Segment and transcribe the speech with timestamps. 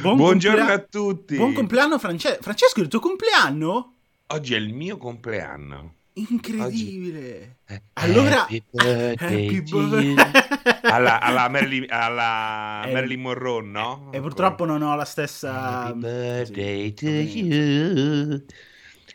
[0.00, 1.36] Buon Buongiorno complea- a tutti.
[1.36, 3.94] Buon compleanno France- Francesco, è il tuo compleanno?
[4.28, 5.94] Oggi è il mio compleanno.
[6.14, 7.58] Incredibile.
[7.68, 14.08] Eh, Allora, happy birthday happy alla, alla Marilyn, alla Eh, Marilyn Monroe, no?
[14.12, 15.84] E purtroppo non ho la stessa...
[15.84, 18.44] Happy birthday to you.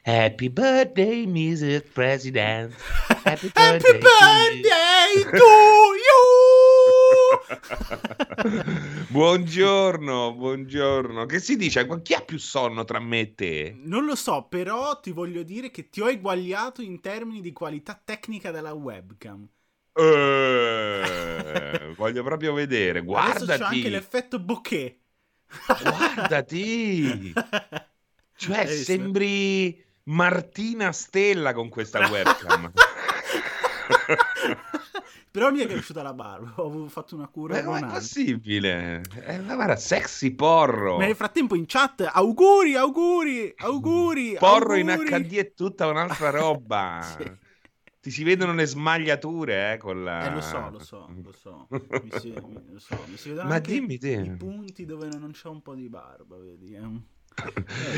[0.05, 1.81] Happy birthday, Mr.
[1.93, 2.73] President.
[3.23, 6.32] Happy Happy birthday, birthday to you!
[9.09, 11.25] buongiorno, buongiorno.
[11.25, 11.85] Che si dice?
[12.01, 13.75] Chi ha più sonno tra me e te?
[13.77, 17.99] Non lo so, però ti voglio dire che ti ho eguagliato in termini di qualità
[18.03, 19.47] tecnica della webcam.
[19.95, 22.99] Eh, voglio proprio vedere.
[22.99, 23.63] Adesso c'ho Guardati.
[23.63, 24.99] anche l'effetto bokeh.
[25.81, 27.33] Guardati.
[28.35, 32.71] Cioè, sembri Martina Stella con questa webcam.
[35.33, 37.97] Però mi è cresciuta la barba, ho fatto una cura Ma com'è ormonale.
[37.99, 39.01] possibile?
[39.25, 40.97] Eh, ma guarda, sexy porro.
[40.99, 44.35] Ma nel frattempo in chat, auguri, auguri, auguri.
[44.37, 45.09] Porro in auguri.
[45.09, 46.99] HD è tutta un'altra roba.
[47.17, 47.31] Sì.
[47.99, 50.29] Ti si vedono le smagliature, eh, con la...
[50.29, 51.67] Eh, lo so, lo so, lo so.
[51.69, 54.11] Mi si, mi- lo so, mi si vedono Ma dimmi te.
[54.11, 56.73] i punti dove non c'è un po' di barba, vedi?
[56.75, 57.01] È un-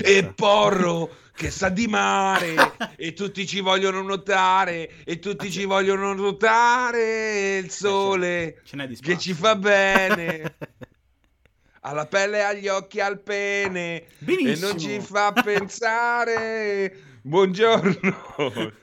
[0.04, 2.56] E Porro che sa di mare
[2.96, 8.96] e tutti ci vogliono notare e tutti Ah, ci vogliono notare il sole n'è di
[8.98, 10.56] che ci fa bene
[11.86, 14.70] alla pelle, agli occhi, al pene e Benissimo.
[14.70, 17.20] non ci fa pensare.
[17.22, 18.74] Buongiorno.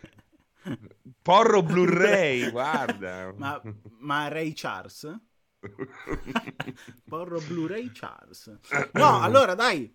[1.20, 3.32] Porro Blu-ray, guarda.
[3.36, 3.60] Ma,
[3.98, 5.12] ma Ray Charles?
[7.08, 8.56] Porro Blu-ray Charles.
[8.92, 9.92] No, allora dai.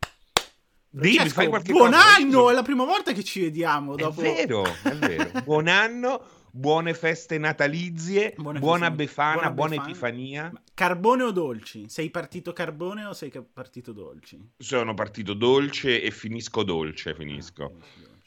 [1.02, 2.16] Dimmi, Francesco, fai qualche buon cosa.
[2.16, 2.30] anno!
[2.42, 4.22] Io- È la prima volta che ci vediamo È dopo...
[4.22, 5.32] vero, è vero.
[5.46, 9.90] Buon anno, buone feste natalizie, Buone buona feste- Befana, buona buona, Befana.
[9.90, 10.52] Epifania.
[10.74, 11.86] Carbone o dolci?
[11.90, 14.40] Sei partito carbone o sei partito dolci?
[14.58, 17.74] Sono partito dolce e finisco dolce, finisco.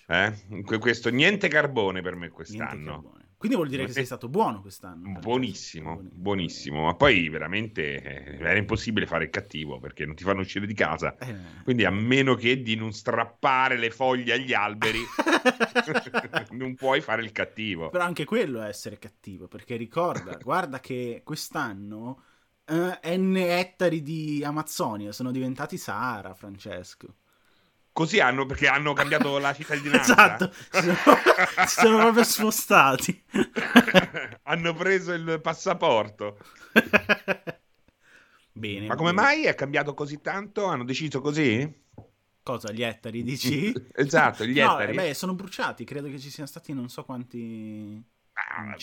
[0.06, 0.24] Ah.
[0.26, 0.62] Eh?
[0.62, 3.14] Que- Questo, niente carbone per me quest'anno.
[3.40, 5.18] Quindi vuol dire che sei stato buono quest'anno.
[5.18, 6.84] Buonissimo, Buoni- buonissimo.
[6.84, 10.74] Ma poi veramente eh, era impossibile fare il cattivo perché non ti fanno uscire di
[10.74, 11.16] casa.
[11.16, 11.62] Eh.
[11.64, 14.98] Quindi a meno che di non strappare le foglie agli alberi,
[16.52, 17.88] non puoi fare il cattivo.
[17.88, 22.22] Però anche quello è essere cattivo, perché ricorda, guarda che quest'anno
[22.66, 27.14] eh, N ettari di Amazzonia sono diventati Sahara, Francesco.
[27.92, 30.12] Così hanno, perché hanno cambiato la cittadinanza.
[30.14, 30.96] Esatto, si sono,
[31.66, 33.24] si sono proprio spostati.
[34.44, 36.38] hanno preso il passaporto.
[38.52, 38.86] Bene.
[38.86, 39.22] Ma come bene.
[39.22, 40.64] mai è cambiato così tanto?
[40.66, 41.68] Hanno deciso così?
[42.42, 43.72] Cosa, gli ettari, dici?
[43.92, 44.92] Esatto, gli no, ettari.
[44.92, 48.02] eh, beh, sono bruciati, credo che ci siano stati non so quanti
[48.32, 48.74] Ah,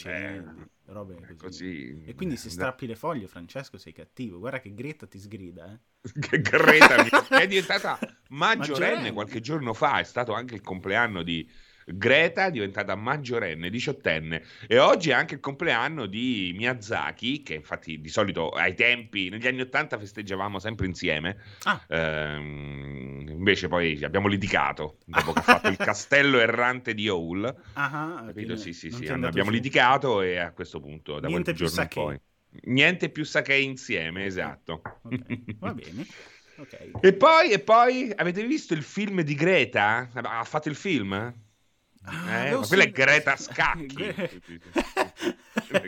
[0.88, 1.36] robe così.
[1.38, 2.02] così.
[2.04, 4.40] E quindi se strappi le foglie, Francesco, sei cattivo.
[4.40, 5.80] Guarda che Greta ti sgrida, eh.
[6.20, 6.96] Che Greta
[7.36, 9.12] è diventata maggiorenne Maggiorenne.
[9.14, 11.50] qualche giorno fa, è stato anche il compleanno di
[11.90, 18.02] Greta, è diventata maggiorenne, diciottenne, e oggi è anche il compleanno di Miyazaki, che infatti
[18.02, 21.82] di solito ai tempi, negli anni Ottanta festeggiavamo sempre insieme, Ah.
[21.90, 28.24] Ehm, invece poi abbiamo litigato dopo che ha fatto il castello errante di Owl, Ah,
[28.26, 28.34] capito?
[28.34, 29.56] quindi Sì, sì, sì, abbiamo su.
[29.56, 32.20] litigato e a questo punto, da Niente quel giorno in poi,
[32.64, 34.82] niente più sake insieme, esatto.
[35.04, 35.22] Ok,
[35.60, 36.06] va bene.
[36.58, 36.90] Ok.
[37.02, 40.10] E poi, e poi, avete visto il film di Greta?
[40.14, 41.46] Ha fatto il film?
[42.10, 43.96] Ah, Eh, ma quella è Greta Scacchi.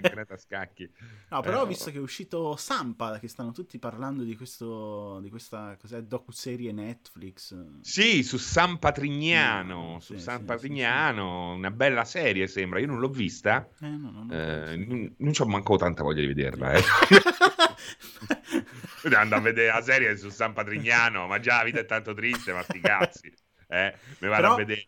[0.02, 0.90] Greta Scacchi.
[1.30, 5.20] No, però Eh, ho visto che è uscito Sampa, che stanno tutti parlando di questo,
[5.22, 7.56] di questa, cos'è, docu-serie Netflix.
[7.82, 12.88] Sì, su San Patrignano, Mm, su sì, San sì, Patrignano, una bella serie sembra, io
[12.88, 14.34] non l'ho vista, Eh, no, no, no.
[14.34, 16.84] eh, non, non c'ho manco tanta voglia di vederla, eh.
[19.04, 22.52] Andando a vedere la serie su San Patrignano, ma già la vita è tanto triste,
[22.54, 23.34] ma sti cazzi,
[23.68, 24.88] eh, mi vado Però- a vedere.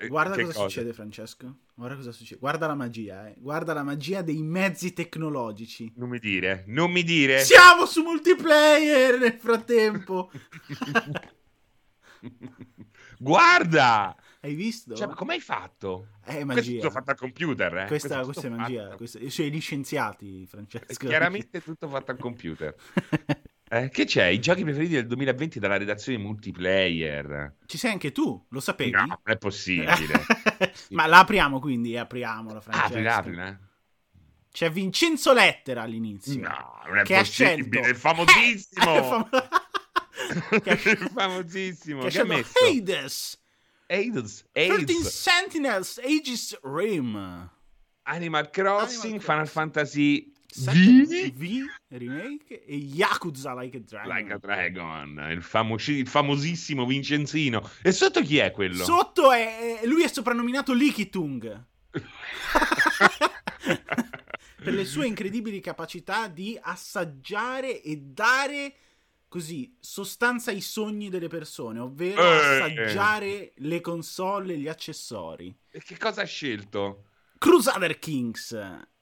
[0.00, 1.56] Eh, Guarda che cosa, succede, Francesco.
[1.74, 2.38] Guarda cosa succede.
[2.38, 3.34] Guarda la magia, eh.
[3.36, 5.92] Guarda la magia dei mezzi tecnologici.
[5.96, 7.40] Non mi dire, non mi dire.
[7.40, 10.30] Siamo su multiplayer nel frattempo.
[13.18, 14.16] Guarda!
[14.40, 14.94] Hai visto?
[14.94, 16.10] Cioè, ma come hai fatto?
[16.22, 16.80] È magia.
[16.80, 17.86] tutto fatto al computer, eh?
[17.88, 18.94] Questa, questa è magia.
[18.94, 21.08] Questa, i suoi licenziati, È Francesco.
[21.08, 22.72] chiaramente tutto fatto al computer.
[23.70, 24.26] Eh, che c'è?
[24.26, 27.56] I giochi preferiti del 2020 dalla redazione multiplayer.
[27.66, 28.90] Ci sei anche tu, lo sapevi?
[28.90, 30.24] No, non è possibile.
[30.90, 33.08] Ma la apriamo quindi, apriamola, Francesco.
[33.08, 33.58] Apri, apri,
[34.50, 36.40] C'è Vincenzo Lettera all'inizio.
[36.40, 37.80] No, non è che possibile.
[37.90, 38.94] È famosissimo.
[38.94, 39.28] È fam-
[40.62, 42.02] che ha, famosissimo.
[42.04, 42.52] che Che ha messo?
[42.64, 43.38] Hades
[43.88, 47.50] AIDS, 13 AIDS, Sentinels Aegis Rim
[48.02, 49.46] Animal Crossing, Animal Final Crossing.
[49.46, 51.30] Fantasy V?
[51.34, 54.16] V remake e Yakuza Like a Dragon.
[54.16, 57.68] Like a Dragon, il, famosi- il famosissimo Vincenzino.
[57.82, 58.82] E sotto chi è quello?
[58.84, 61.64] Sotto è lui è soprannominato Likitung.
[64.62, 68.74] per le sue incredibili capacità di assaggiare e dare
[69.28, 72.36] così sostanza ai sogni delle persone, ovvero Eh.
[72.60, 75.54] assaggiare le console e gli accessori.
[75.70, 77.04] E che cosa ha scelto?
[77.38, 78.58] Crusader Kings,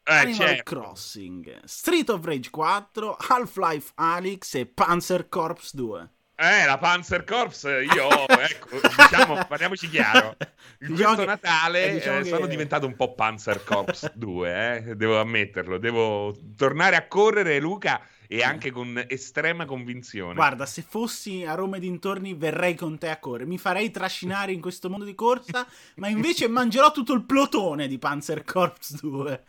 [0.09, 0.63] Animal certo.
[0.75, 6.11] Crossing, Street of Rage 4, Half-Life Alyx e Panzer Corps 2.
[6.39, 10.37] Eh, la Panzer Corps, io, ecco, diciamo, parliamoci chiaro.
[10.81, 14.13] In Diciamo questo che- Natale eh, diciamo eh, che- sono diventato un po' Panzer Corps
[14.15, 15.79] 2, eh, devo ammetterlo.
[15.79, 20.35] Devo tornare a correre, Luca, e anche con estrema convinzione.
[20.35, 23.47] Guarda, se fossi a Roma e dintorni verrei con te a correre.
[23.47, 27.99] Mi farei trascinare in questo mondo di corsa, ma invece mangerò tutto il plotone di
[27.99, 29.45] Panzer Corps 2.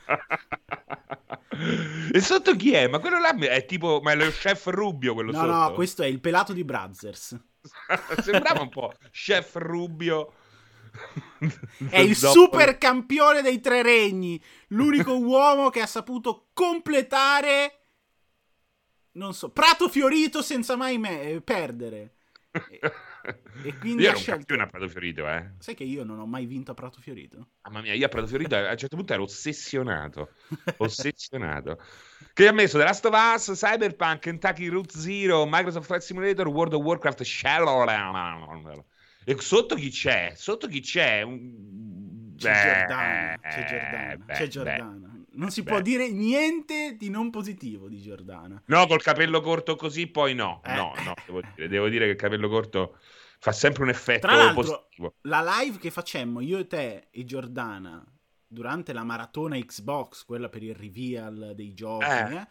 [2.11, 2.87] e sotto chi è?
[2.87, 5.51] Ma quello là è tipo, ma è lo chef Rubio quello No, sotto?
[5.51, 7.37] no, questo è il pelato di Brazzers.
[8.21, 10.33] Sembrava un po' chef Rubio.
[11.89, 14.41] È il super campione dei tre regni.
[14.69, 17.86] L'unico uomo che ha saputo completare.
[19.17, 22.13] Non so, Prato Fiorito senza mai me- perdere.
[22.51, 22.79] E,
[23.63, 25.51] e quindi io ero un scelto- campione a Prato Fiorito, eh.
[25.57, 27.49] Sai che io non ho mai vinto a Prato Fiorito?
[27.63, 30.29] Mamma mia, io a Prato Fiorito a un certo punto ero ossessionato.
[30.77, 31.81] Ossessionato.
[32.37, 36.73] Che ha messo The Last of Us, Cyberpunk, Kentucky Route Zero, Microsoft Flight Simulator, World
[36.73, 38.83] of Warcraft, Shadowlands.
[39.23, 40.33] E sotto chi c'è?
[40.35, 41.23] Sotto chi c'è?
[41.23, 42.35] Un...
[42.37, 44.47] C'è Beh, Giordana, c'è Giordana, beh, c'è.
[44.47, 45.16] Giordana.
[45.37, 45.69] Non si beh.
[45.71, 48.61] può dire niente di non positivo di Giordana.
[48.65, 50.61] No, col capello corto così, poi no.
[50.65, 50.73] Eh.
[50.75, 52.97] No, no, devo dire, devo dire che il capello corto
[53.39, 55.13] fa sempre un effetto positivo.
[55.21, 58.03] la live che facemmo io e te e Giordana
[58.47, 62.33] durante la maratona Xbox, quella per il reveal dei giochi, Eh.
[62.35, 62.47] eh,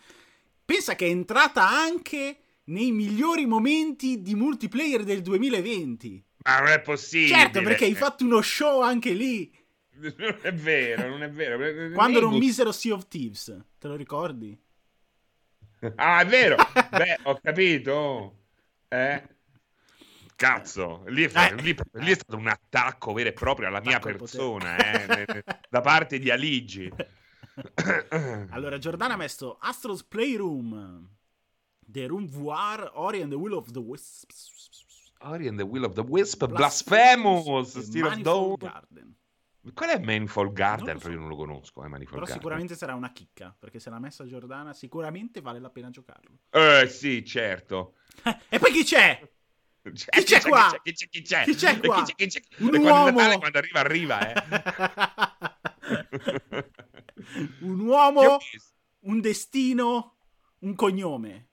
[0.65, 6.25] pensa che è entrata anche nei migliori momenti di multiplayer del 2020.
[6.45, 7.37] Ma non è possibile.
[7.37, 9.53] Certo, perché hai fatto uno show anche lì,
[9.99, 11.93] Non è vero, non è vero.
[11.95, 13.57] quando era un misero Sea of Thieves.
[13.79, 14.59] Te lo ricordi?
[15.97, 16.57] Ah, è vero.
[16.91, 18.45] Beh, ho capito.
[18.89, 19.23] Eh.
[20.37, 21.55] Cazzo, lì è, Eh.
[21.63, 25.81] lì- lì è stato un attacco vero e proprio alla mia Attacco persona, eh, da
[25.81, 26.93] parte di Aligi.
[28.51, 31.09] Allora, Giordana ha messo Astro's Playroom,
[31.87, 34.53] The Room VR, Ori and the Will of the Wisps.
[35.21, 38.57] Ori and the Will of the Wisp, Blasphemous, e Steel of Dawn.
[38.59, 39.17] Garden.
[39.75, 40.99] Qual è Manifold Garden?
[40.99, 41.11] So.
[41.11, 42.37] Io non lo conosco, eh, Manifold Però Garden.
[42.37, 46.39] sicuramente sarà una chicca, perché se l'ha messa Giordana sicuramente vale la pena giocarlo.
[46.51, 47.95] Eh, sì, certo.
[48.49, 49.21] e poi chi c'è?
[49.83, 50.81] Chi c'è qua?
[50.83, 51.09] Chi c'è?
[51.09, 51.45] Chi c'è?
[51.45, 52.03] Chi c'è qua?
[52.03, 52.15] Chi c'è?
[52.15, 52.43] Chi c'è?
[52.59, 53.11] Un E uomo.
[53.11, 54.35] Natale, quando arriva, arriva, eh.
[57.61, 58.39] un uomo,
[59.01, 60.17] un destino,
[60.61, 61.49] un cognome.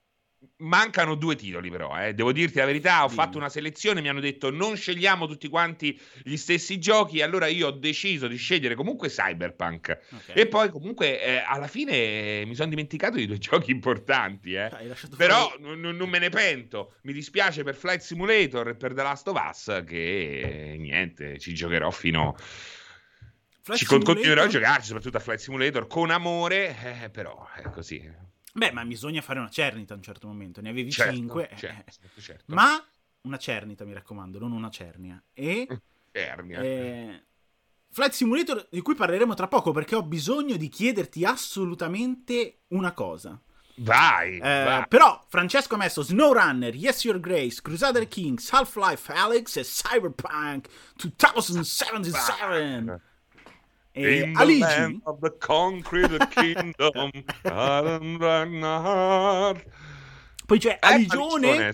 [0.63, 1.97] Mancano due titoli, però.
[1.99, 2.13] Eh.
[2.13, 3.19] Devo dirti la verità: ho Dimmi.
[3.19, 4.01] fatto una selezione.
[4.01, 7.21] Mi hanno detto non scegliamo tutti quanti gli stessi giochi.
[7.21, 9.99] Allora io ho deciso di scegliere comunque Cyberpunk.
[10.11, 10.31] Ok.
[10.33, 14.53] E poi, comunque, eh, alla fine eh, mi sono dimenticato di due giochi importanti.
[14.53, 14.69] Eh.
[14.87, 16.93] Lasciato Però fuori- non, me ne pento.
[17.03, 19.83] Mi dispiace per Flight Simulator e per The Last of Us.
[19.85, 20.39] Che
[20.73, 22.35] eh, niente, ci giocherò fino.
[22.37, 26.75] Flight ci Simulator- continuerò a giocarci, soprattutto a Flight Simulator con amore.
[27.03, 28.31] eh, però è così.
[28.55, 30.61] Beh, ma bisogna fare una cernita a un certo momento.
[30.61, 31.49] Ne avevi Certo, 5.
[31.57, 32.53] certo, certo, certo.
[32.53, 32.83] Ma
[33.21, 35.21] una cernita, mi raccomando, non una cernia.
[35.33, 35.67] E
[36.11, 36.61] Ernia.
[36.61, 37.23] eh,
[37.89, 43.39] Flight Simulator, di cui parleremo tra poco, perché ho bisogno di chiederti assolutamente una cosa.
[43.77, 44.87] Vai, Eh, vai.
[44.87, 53.01] però Francesco ha messo SnowRunner, Yes Your Grace, Crusader Kings, Half-Life Alyx e Cyberpunk 2077.
[53.95, 57.11] E In the Aligi, land of the concrete kingdom,
[60.45, 61.73] poi c'è Eh, Aligione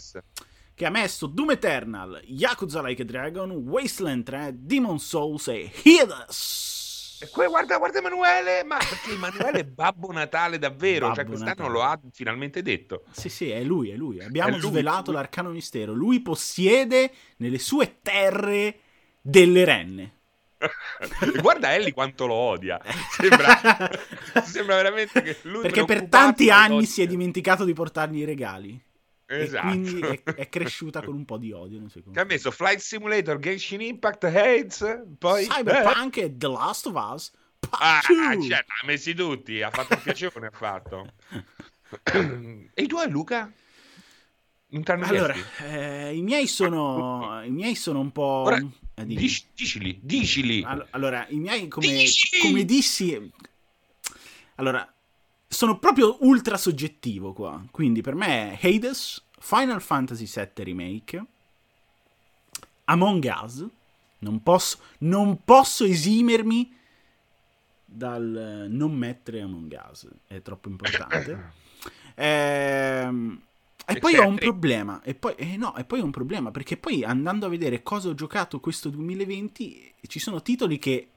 [0.73, 7.17] che ha messo Doom Eternal, Yakuza Like a Dragon, Wasteland 3, Demon Souls e Hades.
[7.21, 11.67] E poi guarda, guarda Emanuele, ma perché Emanuele è Babbo Natale davvero, cioè Babbo quest'anno
[11.67, 11.73] Natale.
[11.73, 13.03] lo ha finalmente detto.
[13.11, 14.21] Sì, sì, è lui, è lui.
[14.21, 15.19] Abbiamo È lui, svelato lui.
[15.19, 15.93] l'arcano mistero.
[15.93, 18.79] Lui possiede nelle sue terre
[19.21, 20.13] delle renne.
[21.41, 22.79] guarda Ellie quanto lo odia.
[23.11, 23.91] Sembra,
[24.43, 28.81] sembra veramente che lui Perché per tanti anni si è dimenticato di portargli i regali.
[29.25, 29.67] Esatto.
[29.67, 31.85] Quindi è, è cresciuta con un po' di odio.
[32.11, 35.45] Che ha messo Flight Simulator, Genshin Impact, Hades, poi...
[35.47, 37.31] Cyberpunk e The Last of Us.
[37.71, 38.41] Ah, 2.
[38.47, 41.13] certo, ha messi tutti, ha fatto un piacere, ha fatto.
[42.73, 43.51] e i tuoi, Luca?
[44.71, 45.35] Allora,
[45.65, 47.41] eh, i miei sono.
[47.45, 48.43] I miei sono un po'.
[48.45, 49.05] Ora, eh.
[49.05, 50.63] Dici- dicili, dicili.
[50.63, 51.87] All- Allora, i miei come,
[52.41, 53.31] come dissi.
[54.55, 54.87] Allora,
[55.47, 57.63] sono proprio ultra soggettivo qua.
[57.71, 61.25] Quindi per me è Hades, Final Fantasy VII Remake,
[62.85, 63.65] Among Us.
[64.21, 66.75] Non posso, non posso esimermi
[67.85, 71.57] dal non mettere Among Us, è troppo importante.
[72.21, 73.41] Ehm,
[73.89, 76.77] e poi ho un problema, e poi, eh no, e poi ho un problema, perché
[76.77, 81.09] poi andando a vedere cosa ho giocato questo 2020, ci sono titoli che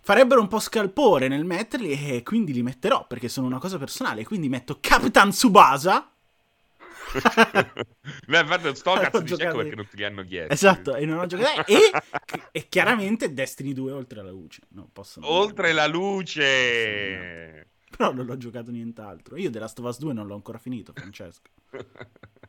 [0.00, 4.24] farebbero un po' scalpore nel metterli e quindi li metterò, perché sono una cosa personale,
[4.24, 6.10] quindi metto Capitan Tsubasa.
[8.26, 9.56] no, infatti sto cazzo di giocato...
[9.58, 10.52] perché non te li hanno chiesto.
[10.52, 11.70] Esatto, e non ho giocato.
[11.70, 11.90] e,
[12.50, 14.62] e chiaramente Destiny 2 oltre la luce.
[14.70, 17.68] No, oltre la luce!
[17.96, 19.36] Però non l'ho giocato nient'altro.
[19.36, 21.50] Io The Last of Us 2 non l'ho ancora finito, Francesco.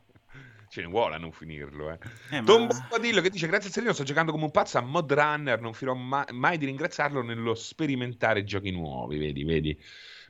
[0.68, 1.98] Ce ne vuole a non finirlo, eh.
[2.30, 5.10] eh Tom Bombadillo che dice: Grazie a Serino, sto giocando come un pazzo a Mod
[5.12, 5.60] Runner.
[5.60, 9.18] Non finirò ma- mai di ringraziarlo nello sperimentare giochi nuovi.
[9.18, 9.80] Vedi, vedi.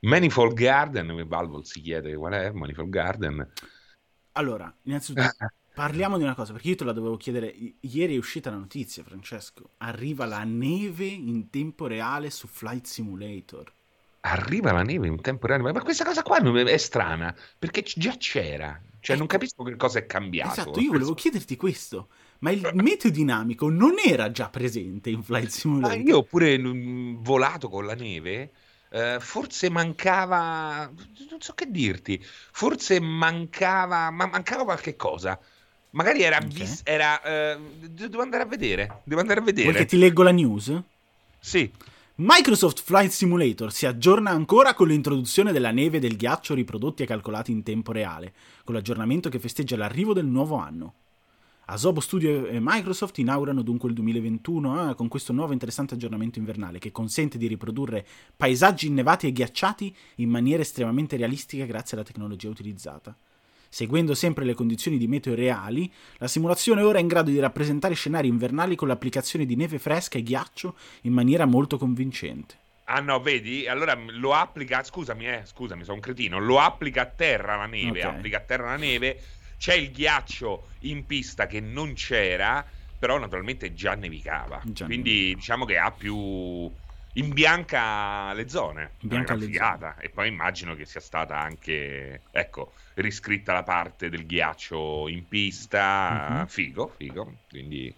[0.02, 1.26] Manifold Garden.
[1.26, 3.52] Valvol si chiede qual è Manifold Garden.
[4.32, 5.26] Allora, innanzitutto.
[5.76, 7.54] Parliamo di una cosa, perché io te la dovevo chiedere.
[7.80, 9.70] Ieri è uscita la notizia, Francesco.
[9.78, 13.72] Arriva la neve in tempo reale su Flight Simulator
[14.30, 15.62] arriva la neve in tempo reale.
[15.62, 18.80] Ma questa cosa qua è strana, perché già c'era.
[19.00, 19.34] Cioè, non ecco.
[19.34, 20.60] capisco che cosa è cambiato.
[20.60, 22.08] Esatto, io volevo chiederti questo.
[22.40, 25.96] Ma il meteo dinamico non era già presente in Flight Simulator?
[25.96, 28.50] Ma io ho pure volato con la neve.
[28.88, 30.90] Uh, forse mancava,
[31.30, 35.38] non so che dirti, forse mancava, ma mancava qualche cosa.
[35.90, 36.48] Magari era, okay.
[36.50, 37.20] vis- era
[37.56, 39.02] uh, devo andare a vedere.
[39.04, 39.72] Devo andare a vedere.
[39.72, 40.80] Che ti leggo la news?
[41.38, 41.70] Sì.
[42.18, 47.06] Microsoft Flight Simulator si aggiorna ancora con l'introduzione della neve e del ghiaccio riprodotti e
[47.06, 48.32] calcolati in tempo reale,
[48.64, 50.94] con l'aggiornamento che festeggia l'arrivo del nuovo anno.
[51.66, 56.78] Asobo Studio e Microsoft inaugurano dunque il 2021 eh, con questo nuovo interessante aggiornamento invernale
[56.78, 62.48] che consente di riprodurre paesaggi innevati e ghiacciati in maniera estremamente realistica grazie alla tecnologia
[62.48, 63.14] utilizzata.
[63.68, 67.94] Seguendo sempre le condizioni di meteo reali, la simulazione ora è in grado di rappresentare
[67.94, 72.64] scenari invernali con l'applicazione di neve fresca e ghiaccio in maniera molto convincente.
[72.88, 73.66] Ah no, vedi?
[73.66, 77.98] Allora lo applica, scusami, eh, scusami, sono un cretino, lo applica a terra la neve,
[77.98, 78.14] okay.
[78.14, 79.20] applica a terra la neve,
[79.58, 82.64] c'è il ghiaccio in pista che non c'era,
[82.96, 84.60] però naturalmente già nevicava.
[84.64, 85.38] Già Quindi nevicava.
[85.38, 86.70] diciamo che ha più
[87.14, 88.92] imbianca le zone.
[89.00, 89.94] Imbianca le figata.
[89.94, 90.06] Zone.
[90.06, 96.28] E poi immagino che sia stata anche, ecco, riscritta la parte del ghiaccio in pista.
[96.30, 96.44] Mm-hmm.
[96.46, 97.36] Figo, figo.
[97.48, 97.94] Quindi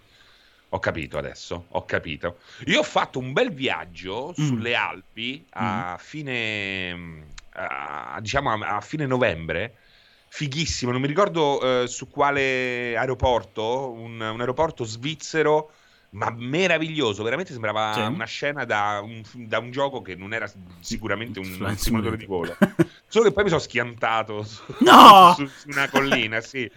[0.70, 2.38] ho capito adesso, ho capito.
[2.66, 4.44] Io ho fatto un bel viaggio mm.
[4.46, 5.96] sulle Alpi a mm.
[5.98, 9.76] fine, a, diciamo a, a, fine novembre.
[10.30, 15.72] Fighissimo, non mi ricordo eh, su quale aeroporto, un, un aeroporto svizzero
[16.10, 18.00] ma meraviglioso, veramente sembrava sì.
[18.00, 20.50] una scena da un, da un, gioco che non era
[20.80, 22.56] sicuramente un, un simulatore di volo.
[23.06, 25.34] Solo che poi mi sono schiantato su, no!
[25.36, 26.70] su, su una collina, sì.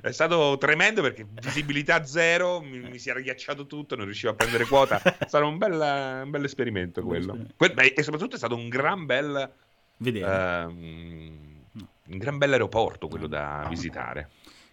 [0.00, 4.34] È stato tremendo perché visibilità zero, mi, mi, si era ghiacciato tutto, non riuscivo a
[4.36, 5.02] prendere quota.
[5.02, 7.36] È stato un bel, un bel esperimento quello.
[7.56, 9.50] Que- beh, e soprattutto è stato un gran bel...
[9.96, 10.64] Vedere.
[10.64, 10.70] Uh,
[12.08, 14.30] un gran bel aeroporto quello da visitare.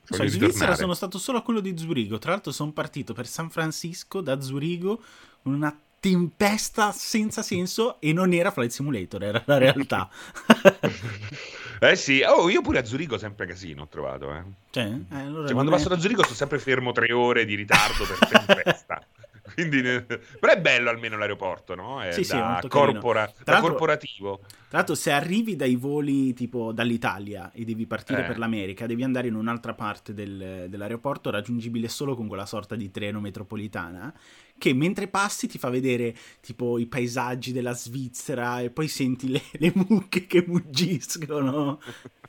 [0.08, 2.18] So, in Svizzera sono stato solo a quello di Zurigo.
[2.18, 5.02] Tra l'altro, sono partito per San Francisco da Zurigo
[5.42, 10.08] con una tempesta senza senso e non era Flight Simulator, era la realtà.
[11.80, 14.32] eh sì, oh, io pure a Zurigo sempre casino ho trovato.
[14.32, 14.44] Eh.
[14.70, 15.76] Cioè, eh, allora cioè, quando è...
[15.76, 19.04] passo da Zurigo sto sempre fermo tre ore di ritardo per tempesta.
[19.54, 22.02] Quindi, però è bello almeno l'aeroporto, no?
[22.02, 24.40] È sì, da, sì, corpora, da corporativo.
[24.40, 28.26] Tra l'altro, se arrivi dai voli tipo dall'Italia e devi partire eh.
[28.26, 32.90] per l'America, devi andare in un'altra parte del, dell'aeroporto raggiungibile solo con quella sorta di
[32.90, 34.14] treno metropolitana
[34.58, 39.42] che mentre passi ti fa vedere tipo i paesaggi della Svizzera e poi senti le,
[39.54, 41.80] le mucche che muggiscono.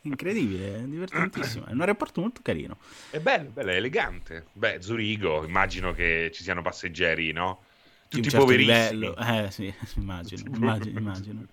[0.02, 1.66] Incredibile, è divertentissimo.
[1.66, 2.78] È un aeroporto molto carino.
[3.10, 4.46] È bello, bello, è elegante.
[4.52, 7.62] Beh, Zurigo, immagino che ci siano passeggeri, no?
[8.08, 9.00] Tutti certo poverissimi.
[9.00, 9.16] Livello.
[9.16, 11.46] Eh sì, immagino, immagino, immagino.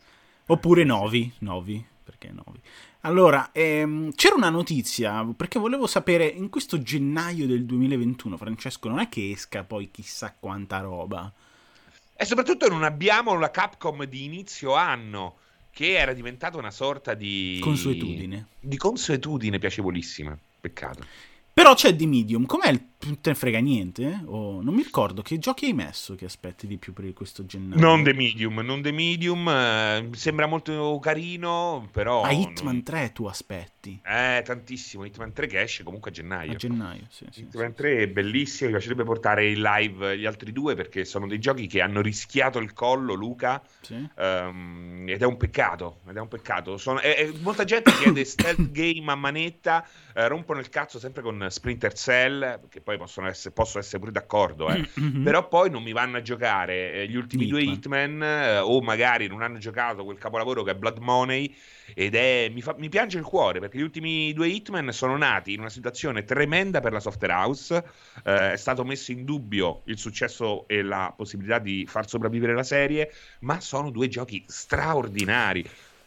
[0.47, 2.59] Oppure Novi, Novi, perché Novi?
[3.05, 9.00] Allora, ehm, c'era una notizia, perché volevo sapere, in questo gennaio del 2021, Francesco, non
[9.00, 11.29] è che esca poi chissà quanta roba.
[12.15, 15.36] E soprattutto non abbiamo la Capcom di inizio anno,
[15.72, 17.60] che era diventata una sorta di...
[17.62, 18.48] Consuetudine.
[18.57, 21.05] Di consuetudine piacevolissima, peccato.
[21.51, 24.22] Però c'è di Medium, com'è il non te ne frega niente?
[24.25, 27.79] O non mi ricordo che giochi hai messo che aspetti di più per questo gennaio.
[27.81, 32.22] Non The Medium, non The Medium, eh, sembra molto carino, però...
[32.24, 32.83] A Hitman non...
[32.83, 34.00] 3 tu aspetti.
[34.05, 36.51] Eh, tantissimo, Hitman 3 che esce comunque a gennaio.
[36.53, 37.25] A gennaio, sì.
[37.31, 38.01] sì Hitman sì, 3 sì.
[38.03, 41.81] è bellissimo, mi piacerebbe portare in live gli altri due perché sono dei giochi che
[41.81, 44.07] hanno rischiato il collo, Luca, Sì.
[44.15, 46.77] ehm, ed è un peccato, ed è un peccato.
[46.77, 51.22] Sono- e- e molta gente chiede stealth game a manetta, eh, rompono il cazzo sempre
[51.22, 54.81] con Splinter Cell, che poi possono essere, posso essere pure d'accordo, eh.
[55.03, 55.23] Mhm.
[55.23, 57.75] Però poi non mi vanno a giocare eh, gli ultimi due Hitman.
[57.75, 61.53] Hitman eh, o magari non hanno giocato quel capolavoro che è Blood Money
[61.93, 65.53] ed è mi, fa- mi piange il cuore perché gli ultimi due Hitman sono nati
[65.53, 67.83] in una situazione tremenda per la software house
[68.23, 72.63] eh, è stato messo in dubbio il successo e la possibilità di far sopravvivere la
[72.63, 75.65] serie ma sono due giochi straordinari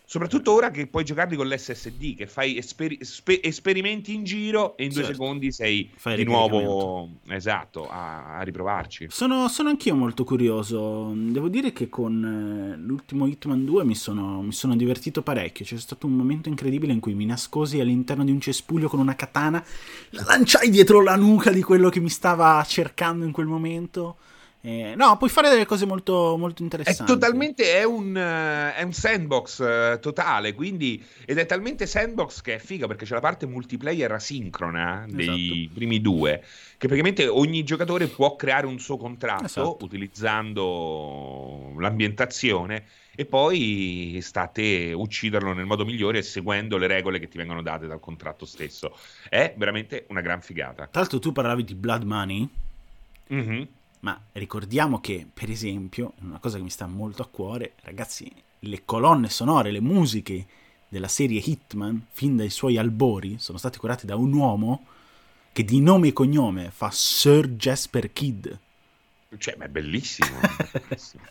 [0.09, 4.85] Soprattutto ora che puoi giocarli con l'SSD, che fai esperi- spe- esperimenti in giro e
[4.85, 5.13] in due Certo.
[5.17, 9.09] secondi sei Fai di nuovo esatto a, a riprovarci.
[9.11, 11.13] Sono, sono anch'io molto curioso.
[11.13, 15.65] Devo dire che con eh, l'ultimo Hitman 2 mi sono, mi sono divertito parecchio.
[15.65, 19.17] C'è stato un momento incredibile in cui mi nascosi all'interno di un cespuglio con una
[19.17, 19.63] katana,
[20.11, 24.19] la lanciai dietro la nuca di quello che mi stava cercando in quel momento.
[24.69, 27.05] Eh, no, puoi fare delle cose molto, molto È interessanti.
[27.13, 32.57] totalmente è un, eh, è un sandbox eh, totale, quindi ed è talmente sandbox che
[32.57, 35.75] è figa perché c'è la parte multiplayer asincrona dei Esatto.
[35.75, 36.43] primi due,
[36.79, 39.79] che praticamente ogni giocatore può creare un suo contratto Esatto.
[39.85, 47.29] utilizzando l'ambientazione e poi sta a te ucciderlo nel modo migliore seguendo le regole che
[47.29, 48.97] ti vengono date dal contratto stesso.
[49.29, 50.89] È veramente una gran figata.
[50.89, 52.49] Tra l'altro, tu parlavi di Blood Money.
[53.29, 53.69] Mhm.
[54.01, 58.85] Ma ricordiamo che, per esempio, una cosa che mi sta molto a cuore, ragazzi, le
[58.85, 60.47] colonne sonore, le musiche
[60.89, 64.87] della serie Hitman, fin dai suoi albori, sono state curate da un uomo
[65.53, 68.49] che di nome e cognome fa Sir Jasper Kidd.
[69.39, 70.39] Cioè, ma è bellissimo.
[70.41, 71.25] è bellissimo.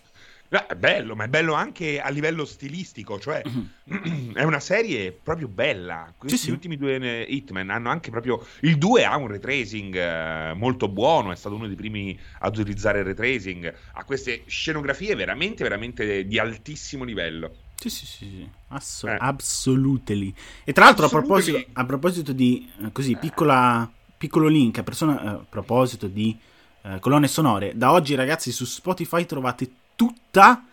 [0.48, 3.42] È bello, ma è bello anche a livello stilistico, cioè
[4.34, 6.14] è una serie proprio bella.
[6.18, 6.52] Questi sì.
[6.52, 11.32] ultimi due eh, Hitman hanno anche proprio il 2 ha un retracing eh, molto buono,
[11.32, 16.40] è stato uno dei primi ad utilizzare il retracing, ha queste scenografie veramente veramente di
[16.40, 17.56] altissimo livello.
[17.76, 18.50] Sì, sì, sì, sì.
[18.70, 19.18] Asso- Eh.
[19.20, 20.34] absolutely.
[20.64, 25.22] E tra l'altro, a proposito, a proposito di eh, così, piccola, piccolo link, a, persona-
[25.22, 26.38] a proposito di
[26.84, 30.66] eh, colonne sonore, da oggi, ragazzi, su Spotify trovate tutta,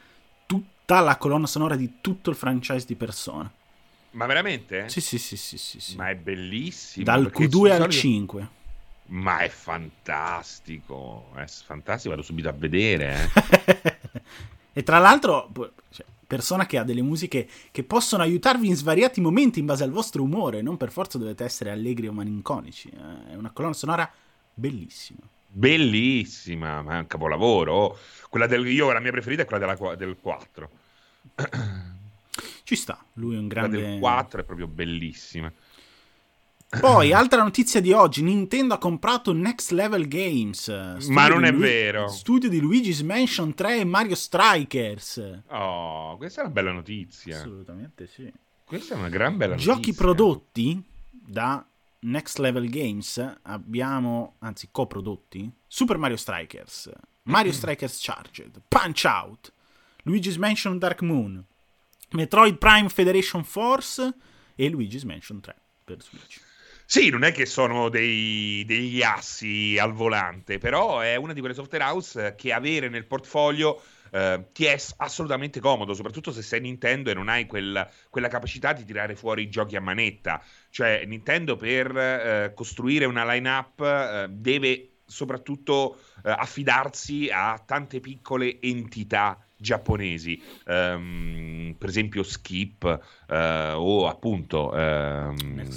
[0.46, 3.50] tutta la colonna sonora di tutto il franchise di Persona.
[4.12, 4.88] Ma veramente?
[4.88, 5.96] Sì, sì, sì, sì, sì, sì.
[5.96, 7.04] Ma è bellissimo.
[7.04, 8.48] Dal perché Q2 di al solito- 5.
[9.06, 13.30] Ma è fantastico, è fantastico, vado subito a vedere.
[13.34, 13.98] eh.
[14.72, 15.50] e tra l'altro,
[15.90, 19.90] cioè, persona che ha delle musiche che possono aiutarvi in svariati momenti in base al
[19.90, 22.88] vostro umore, non per forza dovete essere allegri o malinconici.
[22.88, 23.32] eh.
[23.32, 24.10] È una colonna sonora
[24.54, 25.20] bellissima.
[25.54, 27.98] Bellissima, ma è un capolavoro.
[28.30, 30.70] Quella del, io la mia preferita è quella della del 4.
[32.64, 33.90] Ci sta, lui è un Quella grande...
[33.90, 35.52] del 4 è proprio bellissima.
[36.80, 40.68] Poi, altra notizia di oggi, Nintendo ha comprato Next Level Games.
[41.08, 42.08] Ma non è Lu- vero.
[42.08, 45.42] Studio di Luigi's Mansion 3 e Mario Strikers.
[45.48, 47.36] Oh, questa è una bella notizia.
[47.36, 48.32] Assolutamente sì.
[48.64, 50.02] Questa è una gran bella Giochi notizia.
[50.02, 51.62] prodotti da
[52.04, 56.90] Next Level Games abbiamo, anzi coprodotti, Super Mario Strikers,
[57.24, 59.52] Mario Strikers Charged, Punch Out,
[60.02, 61.44] Luigi's Mansion Dark Moon,
[62.10, 64.14] Metroid Prime Federation Force
[64.54, 66.40] e Luigi's Mansion 3 per Switch.
[66.84, 71.54] Sì, non è che sono dei- degli assi al volante, però è una di quelle
[71.54, 73.80] software house che avere nel portfolio
[74.12, 78.72] eh, ti è assolutamente comodo, soprattutto se sei Nintendo e non hai quel- quella capacità
[78.74, 80.42] di tirare fuori i giochi a manetta.
[80.68, 88.60] Cioè, Nintendo per eh, costruire una line-up eh, deve soprattutto eh, affidarsi a tante piccole
[88.60, 94.74] entità giapponesi, Ehm, per esempio Skip eh, o appunto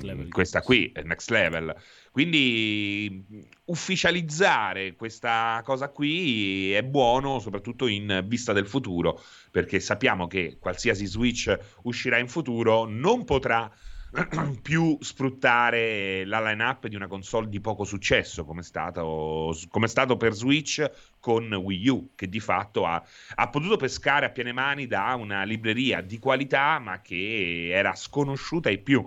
[0.04, 0.30] Level.
[0.30, 1.74] questa qui, è Next Level.
[2.12, 3.26] Quindi
[3.66, 9.22] ufficializzare questa cosa qui è buono soprattutto in vista del futuro,
[9.52, 13.70] perché sappiamo che qualsiasi Switch uscirà in futuro non potrà
[14.62, 19.90] più sfruttare la line-up di una console di poco successo come è stato, come è
[19.90, 23.04] stato per Switch con Wii U, che di fatto ha,
[23.36, 28.70] ha potuto pescare a piene mani da una libreria di qualità ma che era sconosciuta
[28.70, 29.06] ai più.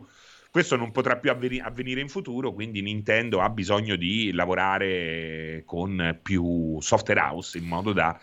[0.50, 6.18] Questo non potrà più avveni- avvenire in futuro, quindi Nintendo ha bisogno di lavorare con
[6.22, 8.18] più software house in modo da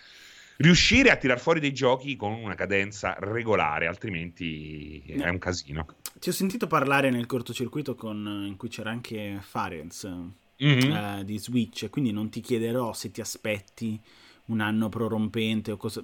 [0.57, 5.85] riuscire a tirar fuori dei giochi con una cadenza regolare, altrimenti è un casino.
[6.17, 10.07] Ti ho sentito parlare nel cortocircuito con, in cui c'era anche Farenz
[10.63, 10.91] mm-hmm.
[10.91, 13.99] eh, di Switch, quindi non ti chiederò se ti aspetti
[14.45, 16.03] un anno prorompente o cosa...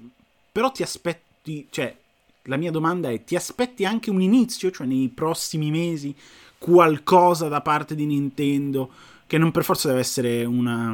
[0.52, 1.96] Però ti aspetti, cioè,
[2.44, 6.14] la mia domanda è, ti aspetti anche un inizio, cioè nei prossimi mesi,
[6.58, 8.92] qualcosa da parte di Nintendo,
[9.28, 10.94] che non per forza deve essere una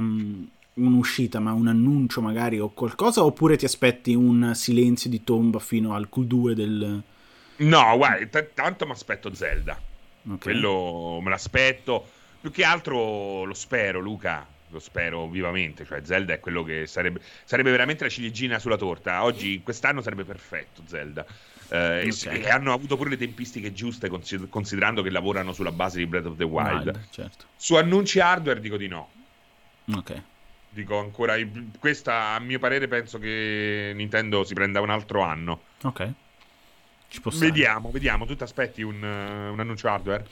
[0.77, 5.93] un'uscita, ma un annuncio magari o qualcosa, oppure ti aspetti un silenzio di tomba fino
[5.93, 7.03] al Q2 del...
[7.57, 9.79] No, guarda, t- tanto mi aspetto Zelda.
[10.23, 10.37] Okay.
[10.37, 12.05] Quello me l'aspetto.
[12.39, 14.45] Più che altro lo spero, Luca.
[14.69, 15.85] Lo spero vivamente.
[15.85, 19.23] Cioè, Zelda è quello che sarebbe, sarebbe veramente la ciliegina sulla torta.
[19.23, 21.25] Oggi, quest'anno sarebbe perfetto Zelda.
[21.69, 22.41] Eh, okay.
[22.41, 24.09] e hanno avuto pure le tempistiche giuste,
[24.49, 26.85] considerando che lavorano sulla base di Breath of the Wild.
[26.85, 27.45] Wild certo.
[27.55, 29.09] Su annunci hardware dico di no.
[29.95, 30.21] Ok
[30.77, 31.35] dico ancora,
[31.79, 35.61] questa a mio parere penso che Nintendo si prenda un altro anno.
[35.83, 36.11] Ok.
[37.09, 38.25] Ci può vediamo, vediamo.
[38.25, 40.25] Tu ti aspetti un, un annuncio hardware?